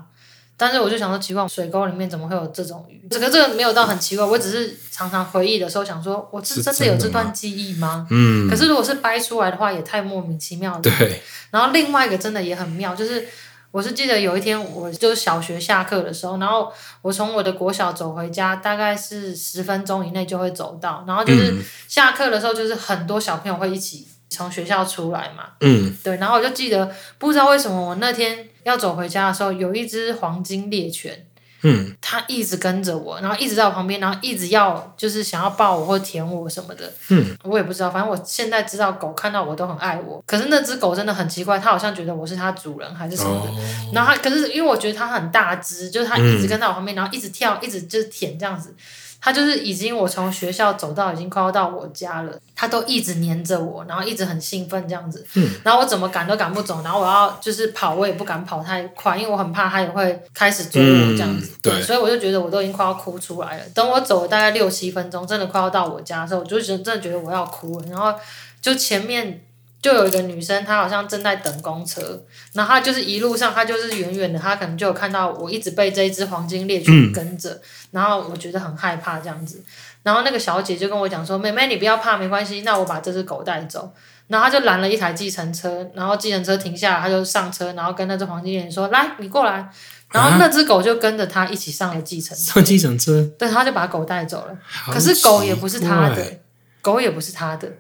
[0.56, 3.04] 但是我就想说，奇怪，水沟里面怎么会有这种鱼？
[3.10, 8.06] 这个这个没有到很奇怪，我只是常常回忆的时候想说，我是真的有这段记忆吗？
[8.12, 8.48] 嗯。
[8.48, 10.82] 可是如果是掰出来的话，也太莫名其妙了。
[10.82, 11.19] 对。
[11.50, 13.28] 然后另外一个真的也很妙，就是。
[13.71, 21.03] 我是记得有一天，我就小学下课的时候，然后我从我的国小走回家，大概是十分钟以内就会走到。
[21.08, 21.55] 然后就是
[21.88, 25.49] 下课的时候，就是很多小朋友会一起从学校出来嘛。
[25.62, 26.17] 嗯，对。
[26.17, 31.27] 然后我就记得，不知道为什么我那天要走回家的时候，有一只黄金猎犬，
[31.62, 36.91] 嗯，他一直跟着我，然后一直在我旁边，然后一直要就是想要抱我或舔我什么的。
[37.10, 40.24] 嗯，我也不知道，反正我现在知道狗看到我都很爱我。
[40.26, 43.52] 可是那只狗真的很奇怪，它好像觉得我是它主人还是什么的。
[43.52, 48.74] 哦、然后它可是因为我觉得它很大只，就是它一直跟在我旁边，嗯、然后一直跳，一直就是舔这样子。
[49.21, 55.25] 他就是已经，我从学校走到已经快要到我家了，他都一直黏着我，然后一直很兴奋这样子。
[55.36, 55.49] 嗯。
[55.63, 61.47] 然后我怎么赶都赶不走，然后我要就是跑，我也不敢跑太快，因为我很怕他也会开始追我这样子。
[61.47, 61.73] 嗯、对。
[61.73, 63.63] 对，所以我就觉得我都已经快要哭出来了。
[63.73, 67.88] 等我走了大概六七分钟，真的快要到我家的时候，我就觉得真的觉得我要哭了。
[67.89, 68.13] 然后
[68.62, 69.41] 就前面。
[69.81, 72.21] 就有一个女生，她好像正在等公车，
[72.53, 77.61] 然后她就是一路上，她就是远远的，她可能就有看到我一直被这一只黄金猎犬跟着，嗯、
[77.91, 79.63] 然后我觉得很害怕这样子，
[80.03, 83.91] 然后那个小姐就跟我讲说：“妹妹，你不要怕，没关系，那我把这只狗带走。”
[84.27, 89.69] 然后她就拦了一台计程车，然后计程车停下来，她就上车，然后跟那只黄金猎犬说：“来，你过来。”
[90.11, 92.53] 然后那只狗就跟着她一起上了计程车。
[92.53, 93.23] 上计程车。
[93.37, 94.57] 对，她就把狗带走了。
[94.91, 96.39] 可是狗也不是她的，
[96.81, 97.71] 狗也不是她的。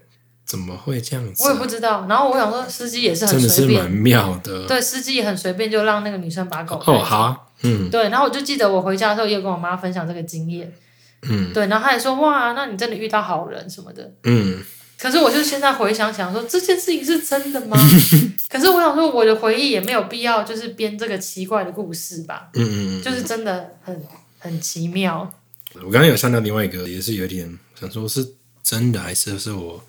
[0.49, 1.43] 怎么会这样子？
[1.43, 2.07] 我也不知道。
[2.09, 4.65] 然后我想说，司机也是很随便，蛮妙的。
[4.65, 6.75] 对，司机也很随便，就让那个女生把狗。
[6.87, 8.09] 哦，好，嗯，对。
[8.09, 10.73] 然后我就记得我回家的时候，也跟我妈分享这个经验。
[11.21, 11.67] 嗯，对。
[11.67, 14.63] 然后她也说：“哇，那你真的遇到好人什么的。”嗯。
[14.97, 17.77] 可是我就现在回想想说，这件事情是真的吗？
[18.49, 22.49] 可是我想说，我的回忆也没有必要，就是编这个奇怪的故事吧。
[22.55, 23.03] 嗯嗯。
[23.03, 24.03] 就是真的很
[24.39, 25.31] 很奇妙。
[25.75, 28.27] 我刚刚有想到另外一个，也是有点想说，是
[28.63, 29.79] 真的还是是我。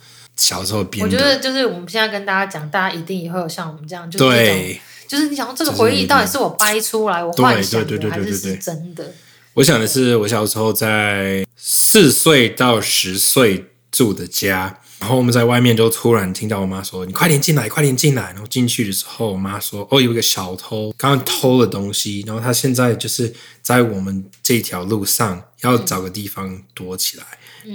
[0.41, 9.13] 小时候编的，我觉得就是我们现在跟大家讲，大家一定也会有像我们这样，就是，对就是你想说这个回忆到底是我掰出来，我幻想的，还是是真的？
[9.55, 27.25] 我想的是，我小时候在四岁到十岁住的家，然后我们在外面就突然听到我妈说：“你快点进来，快点进来。”然后进去的时候，我妈说：“哦，有一个小偷刚刚偷了东西，然后他现在就是在我们这条路上，要找个地方躲起来。”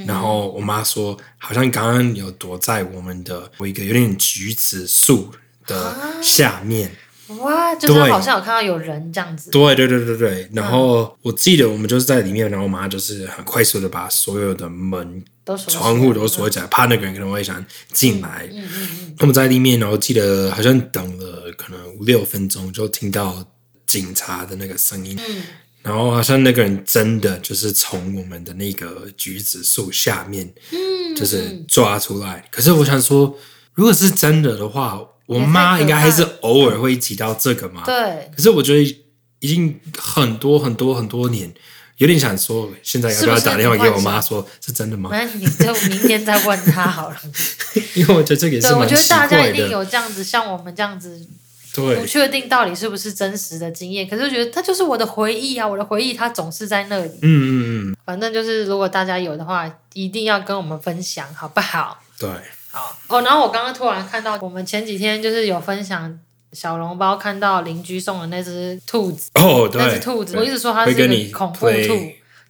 [0.06, 5.32] 然后我妈说，好像刚刚有躲在我们的一个有点橘子树
[5.68, 6.92] 的下面。
[7.40, 9.50] 哇，就是好像有看到有人这样子。
[9.50, 10.48] 对对对对对。
[10.54, 15.24] 然后我记得我们就是在里面，然后我妈就是很快速的把所有的门、
[15.68, 18.48] 窗户都锁起来，怕那个人可能会想进来。
[18.54, 19.16] 嗯嗯嗯。
[19.22, 23.44] 我们在里面，然后记得好像等了可能五六分钟，就听到
[23.88, 25.20] 警察的那个声音。
[25.28, 25.42] 嗯。
[25.86, 30.52] 然后好像那个人真的就是从我们的那个橘子树下面，
[31.16, 32.44] 就是抓出来。
[32.50, 33.38] 可是我想说，
[33.76, 37.84] 如果是真的的话，我妈应该还是偶尔会提到这个嘛。
[37.86, 38.32] 对。
[38.36, 38.82] 可是我觉得
[39.40, 41.54] 已经很多很多很多年，
[41.98, 45.12] 有点想说，现在要不要打电话给我妈说，是真的吗？
[45.14, 47.18] 那你就明天再问她好了。
[47.94, 48.88] 因为我觉得这个也是蛮奇怪的。
[48.88, 51.28] 我觉得大家一定有这样子，像我们这样子。
[51.76, 57.10] 对不确定到底是不是真实的经验，可是觉得它就是我的回忆啊，我的回忆它总是在那里。
[57.22, 57.98] 嗯嗯嗯。
[58.06, 62.00] 反正就是，如果大家有的话，一定要跟我们分享，好不好？
[62.20, 62.30] 对。
[62.72, 66.20] 好哦，然后我刚刚突然看到，我们前几天就是有分享
[66.52, 69.32] 小笼包，看到邻居送的那只兔子。
[69.36, 69.82] 哦，对。
[69.82, 71.96] 那只兔子，我一直说它是一个恐怖兔。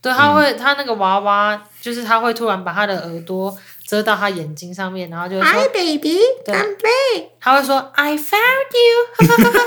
[0.02, 3.58] 对，它会，它那个娃娃，就是它会突然把它的耳朵。
[3.88, 9.28] 遮到他眼睛上面，然后就说：“Hi baby, play。”他会说：“I found you。”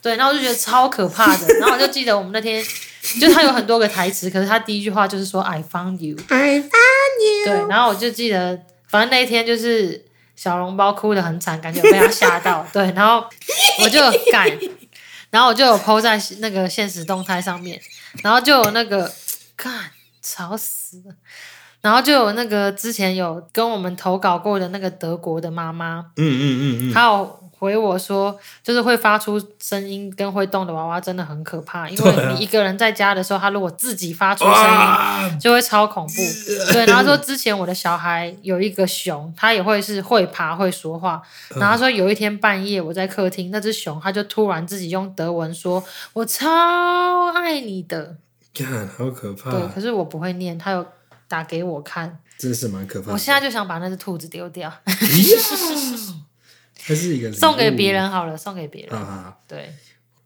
[0.00, 1.46] 对，然后我就觉得超可怕的。
[1.58, 2.64] 然后我就记得我们那天，
[3.20, 8.58] 就他有很多个台词，可是他第一句话就是说：“I found you, I found you。”对，然后我就记得，
[8.88, 12.64] 反正那一天就是小笼包哭得很惨，感觉被他吓到。
[12.72, 13.28] 对，然后
[13.82, 14.56] 我就改，
[15.30, 17.80] 然后我就有 po 在那个现实动态上面，
[18.22, 19.12] 然后就有那个，
[19.56, 19.90] 干，
[20.22, 21.14] 吵死了。
[21.80, 36.14] 然后就有那个之前有跟我们投稿过的那个德国的妈妈，嗯嗯嗯嗯，她有回我说，就是会发出声音跟会动的娃娃真的很可怕，因为你一个人在家的时候，他如果自己发出声音，就会超恐怖。
[36.72, 41.22] 对，然后说之前我的小孩有一个熊，它也会是会爬会说话，
[41.56, 45.82] 然后说有一天半夜我在客厅，那只熊它就突然自己用德文说
[46.14, 48.16] ：“我超爱你的。”
[48.54, 49.50] 看，好可怕。
[49.50, 50.86] 对，可是我不会念，它有。
[51.30, 53.12] 打给我看，真是蛮可怕的。
[53.12, 54.68] 我现在就想把那只兔子丢掉。
[54.84, 54.92] 它
[56.92, 58.98] 是一个 送给别人好了，送给别人。
[58.98, 59.72] 啊，对。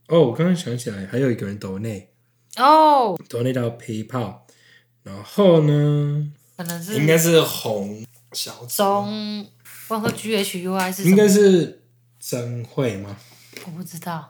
[0.09, 2.09] 哦，我刚刚想起来，还有一个人抖内
[2.57, 4.37] 哦，抖内到 PayPal，
[5.03, 9.47] 然后呢，可能是应该是红小中，
[9.89, 11.83] 我说 G H U I 是应该是
[12.19, 13.15] 真会吗？
[13.67, 14.29] 我不知道，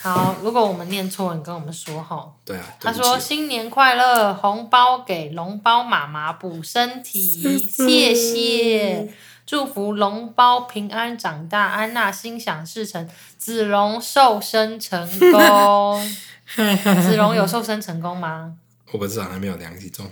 [0.00, 2.30] 好，如果我们念错，你跟我们说哈。
[2.44, 2.64] 对啊。
[2.80, 9.12] 他说：“新年快乐，红包给龙包妈妈补身体，谢谢，
[9.44, 16.14] 祝福龙包平安长大，安娜心想事成，子龙瘦身成功。
[16.54, 18.54] ”子龙有瘦身成功吗？
[18.92, 20.08] 我不知道，还没有量体重。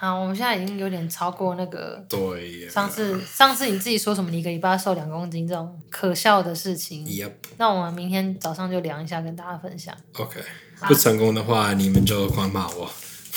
[0.00, 2.00] 好，我们现在已经有点超过那个。
[2.08, 2.68] 对。
[2.68, 4.30] 上次上次你自己说什么？
[4.30, 7.04] 你一个礼拜瘦两公斤这种可笑的事情。
[7.04, 7.32] Yep。
[7.56, 9.92] 那我们明天早上就量一下，跟大家分享。
[10.12, 10.40] OK。
[10.82, 12.88] 不成功的话，你们就狂骂我。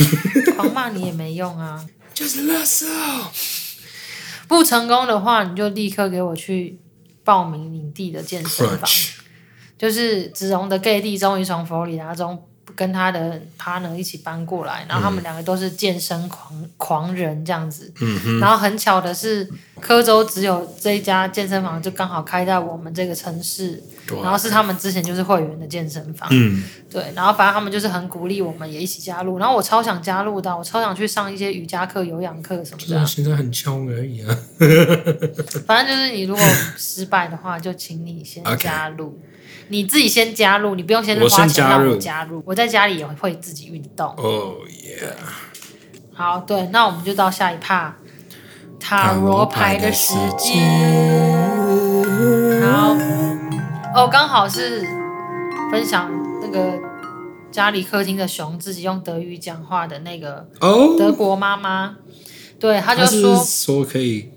[0.55, 1.83] 狂骂你也没用啊。
[2.13, 2.85] 就是垃圾。
[4.47, 6.79] 不成功的话，你就立刻给我去
[7.23, 8.87] 报名领地的健身房。
[9.79, 12.37] 就是子龙的 gay 弟终于从佛罗里达州
[12.81, 17.93] 跟他的 partner 一起搬过来，然后他们两个都是健身狂狂人这样子。
[18.01, 19.47] 嗯、然后很巧的是，
[19.79, 23.83] 科州只有这一家健身房，就刚好开在我们这个城市。
[24.23, 26.27] 然后是他们之前就是会员的健身房。
[26.31, 26.63] 嗯。
[26.89, 33.05] 对，然后反正他们就是很鼓励我们也一起加入，然后我超想加入的，我超想去上一些瑜伽课、有氧课什么的。
[33.05, 34.35] 现在很穷而已啊。
[35.67, 36.43] 反正就是你如果
[36.75, 39.09] 失败的话，就请你先加入。
[39.09, 39.27] Okay.
[39.71, 42.43] 你自己先加入，你不用先花钱让我加入。
[42.45, 44.07] 我在家里也会自己运动。
[44.17, 45.15] 哦耶！
[46.13, 47.95] 好，对，那我们就到下一趴，
[48.77, 50.61] 塔罗牌的时间。
[52.61, 52.97] 好，
[53.95, 54.85] 哦，刚好是
[55.71, 56.11] 分享
[56.41, 56.77] 那个
[57.49, 60.49] 家里客厅的熊自己用德语讲话的那个
[60.99, 61.95] 德国妈妈，
[62.59, 64.29] 对，他就说说可以。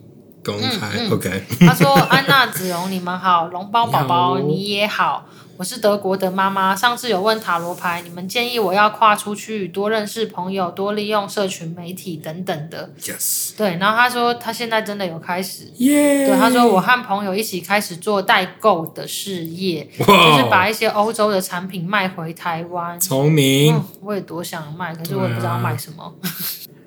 [0.45, 1.45] 公开、嗯嗯、OK。
[1.61, 5.27] 他说：“安娜、子荣，你们好，龙包宝宝你，你也好。
[5.57, 6.75] 我是德国的妈妈。
[6.75, 12.91] 上次有问塔罗牌，你们建议我要跨出去，多认识朋友，多利用社群媒体等等的。
[13.01, 13.53] Yes。
[13.57, 15.73] 对，然后他说他现在真的有开始。
[15.79, 16.27] Yeah。
[16.27, 22.99] 对，他说我和朋友一起开始做代购的事业，wow, 就是把一些欧洲的产品卖回台湾。
[22.99, 23.85] 聪明、嗯。
[24.03, 26.13] 我也多想卖，可是我也不知道卖什么。”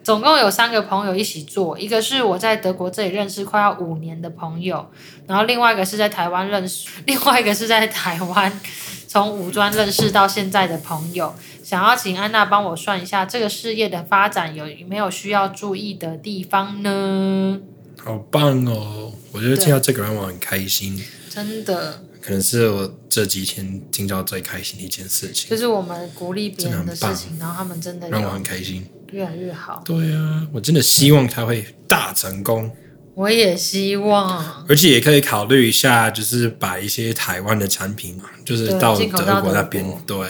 [0.07, 4.89] 总共有三个朋友一起做，一个是我在德国这里认识快要五年的朋友，
[5.27, 8.61] 然后另外一个是在台湾认识，另外一个是在台湾
[9.05, 17.59] 从五专认识到现在的朋友，想要请安娜帮我算一下这个事业的发展有没有需要注意的地方呢？
[17.97, 19.11] 好棒哦！
[19.33, 28.87] 我觉得听到这个让我很开心，真的，可能是我这几天听到最开心的一件事情，就是我们鼓励别人的事情，然后他们真的让我很开心。
[29.11, 29.81] 越来越好。
[29.85, 32.71] 对啊，我真的希望他会大成功。
[33.15, 34.65] 我也希望。
[34.69, 39.83] 而且也可以考虑一下，就是把一些台湾的产品，就是到德国那边。
[40.05, 40.27] 对，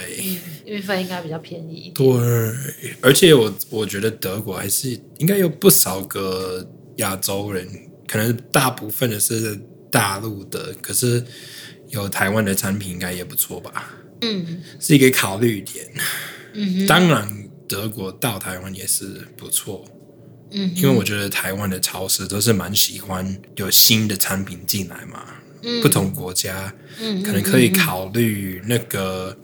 [0.66, 1.92] 运费应该比较便宜。
[1.94, 2.06] 对，
[3.02, 6.66] 而且我我觉得德国还是应该有不少个
[6.98, 7.68] 亚洲人，
[8.08, 9.60] 可能大部分的是
[9.92, 11.22] 大陆的，可是
[11.90, 13.92] 有台湾的产品应该也不错吧？
[14.22, 15.86] 嗯，是一个考虑点。
[16.54, 17.37] 嗯，当然。
[17.68, 19.86] 德国到台湾也是不错，
[20.52, 25.26] 嗯，因为我觉得台湾的超市都是蛮喜欢有新的产品进来嘛，
[25.64, 29.38] 嗯，不同国家，嗯，可能可以考虑那个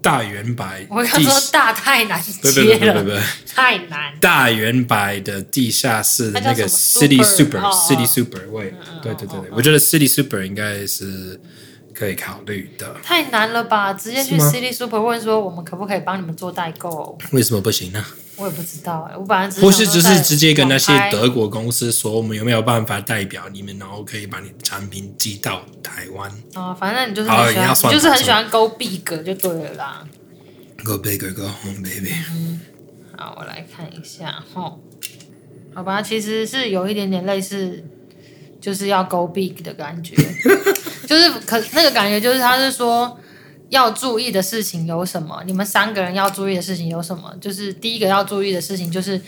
[0.00, 8.72] 大远百，我刚说大太难接了，不不不，太难，大远百的地下室的那个 City Super，City Super，喂，
[9.02, 11.40] 对对对，我觉得 City Super 应该是。
[11.96, 13.94] 可以考虑的，太难了吧？
[13.94, 17.16] 直接去 City Super 问说，我们可不可以帮你们做代购？
[17.32, 18.04] 为什么不行呢？
[18.36, 26.30] 我也不知道哎，我本来只是或是只是直接跟那些德国公司说，我们有没有办法代表你们，然后可以把你的产品寄到台湾？
[26.54, 30.06] 哦，反正你就是很喜欢，就是很喜欢 Go Big 就对了啦。
[30.84, 32.12] Go Big Go Home Baby。
[32.30, 32.60] 嗯，
[33.16, 34.76] 好，我来看一下哈。
[35.74, 37.82] 好吧，其实是有一点点类似。
[38.58, 40.16] 就是要 go big 的感觉，
[41.06, 43.18] 就是可那个感觉就是他是说
[43.70, 45.42] 要注意的事情有什么？
[45.46, 47.32] 你们三个人要注意的事情有什么？
[47.40, 49.20] 就是第一个要注意的事情就是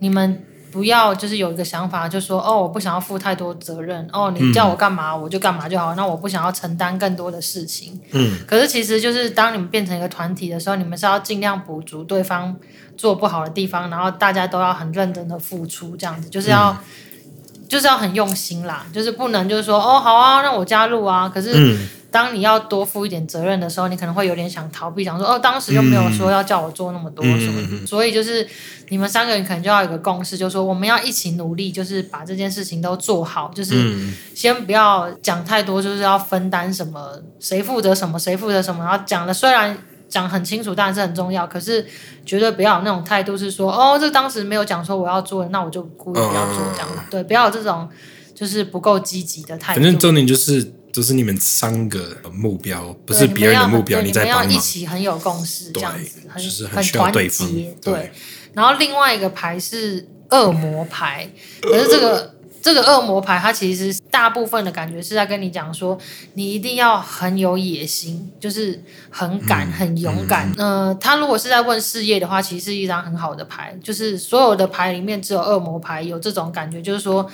[0.00, 7.98] 你们不要就是有一个想法，就说哦，我不想要负太多责任哦，你叫我干嘛我就干嘛就好，那我不想要承担更多的事情。
[8.12, 12.54] 嗯，可是其实就是当你们变成一个团体的时候，你们是要尽量补足对方
[12.96, 16.76] 做不好的地方，然后大家都要很认真的付出，这样子就是要。
[17.68, 21.28] 就是要很用心啦，就是不能就是说哦好啊，让我加入啊。
[21.28, 21.76] 可是
[22.10, 28.46] 当你要多负一点责任的时候，你可能会有点想逃避，想说哦，当时又没有说要叫我做那么多什么所以就是
[28.88, 33.50] 你们三个人可能就要有个共识，就是说我们要一起努力，就是把这件事情都做好。
[33.54, 33.94] 就是
[34.34, 38.84] 先不要讲太多，就是要分担什么，谁负责什么，谁负责什么。
[38.84, 39.76] 然后讲的虽然。
[40.08, 41.46] 讲很清楚，当然是很重要。
[41.46, 41.84] 可是
[42.24, 46.88] 绝对不要有那种态度，是说哦，这当时没有讲说我要做，那我就故意不要做这样。
[46.96, 47.88] 嗯、对，不要有这种
[48.34, 49.80] 就是不够积极的态度。
[49.80, 54.00] 反正重点就是，就是你们三个目标，不是别人的目标。
[54.00, 57.48] 你在帮忙，一起很有共识，这样子很就是很需要对方。
[57.52, 58.12] 对，对。
[58.54, 61.28] 然后另外一个牌是恶魔牌，
[61.60, 62.35] 可是这个。
[62.66, 65.96] 这个恶魔牌，它其实大部分的感觉是在跟你讲说，
[66.34, 70.52] 你一定要很有野心，就是很敢、很勇敢。
[70.58, 73.78] 嗯、呃，他如果是在问事业的话，其实是一张很好的牌。
[73.80, 77.24] 就是所有的牌里面，只有恶魔牌有这种感觉，就是说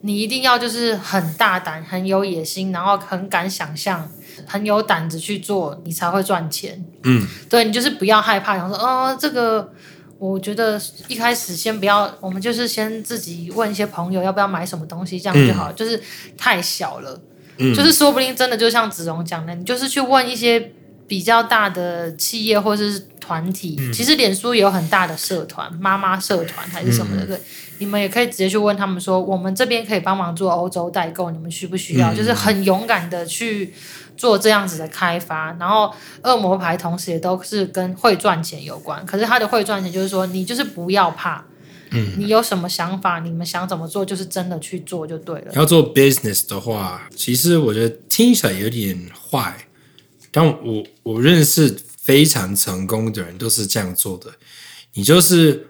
[0.00, 4.10] 你一定要就是很大胆、很有野心，然后很敢想象、
[4.46, 6.82] 很有胆子去做，你才会赚钱。
[7.04, 9.70] 嗯，对，你就是不要害怕，然后说，哦，这个。
[10.18, 15.70] 我觉得一开始先不要，我们就是先自己问一些朋友要不要买什么东西，这样就好。
[15.70, 16.02] 嗯、就是
[16.36, 17.20] 太小了，
[17.58, 20.72] 嗯、就是说不定真的就像子荣讲的，你就是去问一些
[21.06, 23.76] 比较大的企业或者是团体。
[23.78, 27.40] 嗯、其实脸书也有很大的社团，妈妈社团还是什么的，对，嗯、
[27.78, 32.12] 你们也可以直接去问他们说，我们这边可以帮忙做欧洲代购，你们需不需要？
[32.12, 33.72] 嗯、就是很勇敢的去。
[34.18, 35.94] 做这样子的开发，然后
[36.24, 39.06] 恶魔牌同时也都是跟会赚钱有关。
[39.06, 41.44] 可是他的会赚钱就是说，你就是不要怕，
[41.92, 45.52] 嗯，你有什么想法，你们想怎么做，就是真的去做就对了。
[45.54, 49.66] 要做 business 的话，其实我觉得听起来有点坏，
[50.32, 54.32] 但我我认识非常成功的人都是这样做的。
[54.94, 55.68] 你就是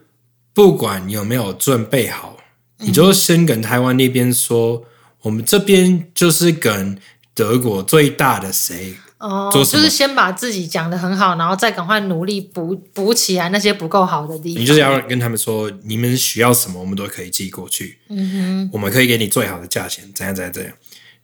[0.55, 2.39] 不管你有没有准备好，
[2.79, 4.85] 你就先跟台湾那边说，嗯、
[5.23, 6.99] 我们这边就是跟。
[7.39, 8.97] 德国最大的谁？
[9.19, 14.61] 哦，就是先把自己讲得很好，然后再赶快努力补补起来那些不够好的地方。
[14.61, 17.99] 你就是要跟他们说，你们需要什么，我们都可以寄过去。
[18.09, 20.73] 嗯哼，我们可以给你最好的价钱，怎样怎样怎样。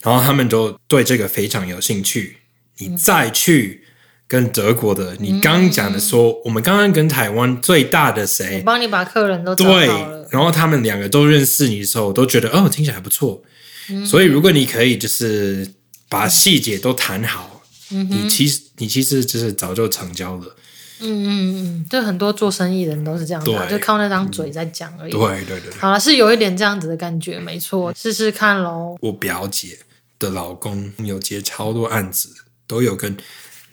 [0.03, 2.37] 然后他们都对这个非常有兴趣。
[2.79, 3.85] 你再去
[4.29, 8.59] 跟德国的，你刚讲的说，嗯、我们刚刚跟台湾最大的谁？
[8.59, 9.65] 我帮你把客人都找。
[9.65, 9.89] 对，
[10.31, 13.43] 然后他们两个都认识你的时候，我都觉得哦，听起来还不错。
[13.91, 15.75] 嗯、所以如果你可以，就是。
[16.09, 20.57] 把细节都谈好，嗯、你其实你其实就是早就成交了。
[21.01, 25.13] 嗯嗯嗯，就很多做生意的人都是这样子，对就靠那张嘴在讲而已。
[25.13, 28.97] 对对对，好了，是有一点这样子的感觉，没错，试试看喽。
[29.01, 29.79] 我表姐
[30.19, 32.31] 的老公有接超多案子，
[32.67, 33.17] 都有跟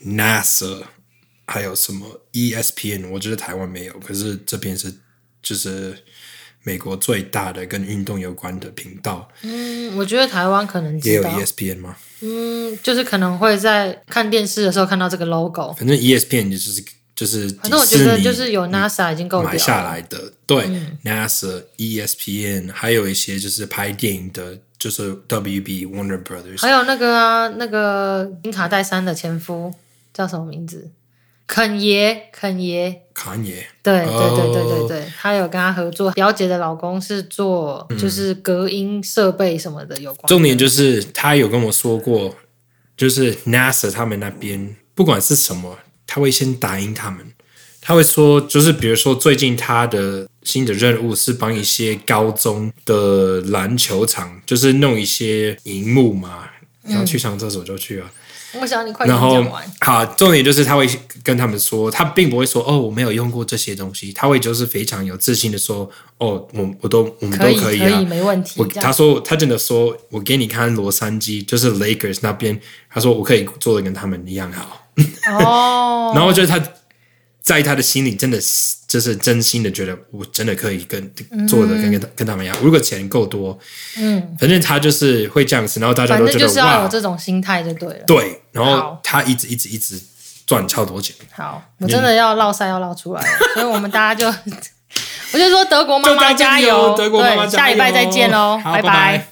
[0.04, 0.84] NASA，
[1.46, 4.94] 还有什么 ESPN，我觉得台湾没有，可是这边是
[5.42, 5.98] 就是。
[6.64, 11.96] 美国最大的跟运动有关的频道，嗯，我觉得台湾可能也有 ESPN 吗？
[12.22, 15.74] 嗯，就是可能会在看电视的时候看到这个 logo。
[15.74, 16.84] 反正 ESPN 就是
[17.16, 29.74] 就是，反正我觉得就是有 NASA 已经够买下来的，对、嗯、NASA、ESPN，还有一些就是拍电影的，就是 WB Warner Brothers，还有那个啊，那个金卡戴珊的前夫
[30.14, 30.92] 叫什么名字？
[31.54, 36.10] 肯爷，肯爷，肯爷，对对对对对对，他有跟他合作。
[36.12, 40.28] 表姐的老公是做就是隔音设备什么的有关的。
[40.30, 42.34] 重点就是他有跟我说过，
[42.96, 45.78] 就是 NASA 他们那边不管是什么，
[46.08, 47.34] 他会先答应他们。
[47.82, 56.48] 他会说，就是比如说最近他的新的任务是帮一些高中的篮球场，就是弄一些荧幕嘛，
[56.84, 58.10] 然后去上厕所就去了。
[58.60, 59.64] 我想你快点讲完。
[59.80, 60.88] 好，重点就是他会
[61.24, 68.56] 跟他们说，他并不会说哦，我没有用过这些东西，他会就是非常有自信的说，哦，我我都我们都可以啊，可以没问题。
[68.60, 72.60] 我他说他真的说，我给你看洛杉矶，就是 Lakers 那边，
[72.90, 74.88] 他说我可以做的跟他们一样好。
[75.40, 76.62] 哦，然后就是他。
[77.42, 81.02] 在他的心里，真的是就是真心的觉得，我真的可以跟
[81.48, 82.56] 做的跟跟跟他们一样。
[82.62, 83.58] 如果钱够多，
[83.98, 88.04] 嗯，反正他就是会这样子，然后大家都觉得就是要有这种心态就对了。
[88.06, 90.00] 对，然后他一直一直一直
[90.46, 91.16] 赚超多钱。
[91.32, 93.22] 好，我真的要烙赛要烙出来，
[93.56, 94.28] 所以我们大家就，
[95.34, 99.28] 我就说德国妈妈加油，德国妈妈下礼拜再见喽，拜拜。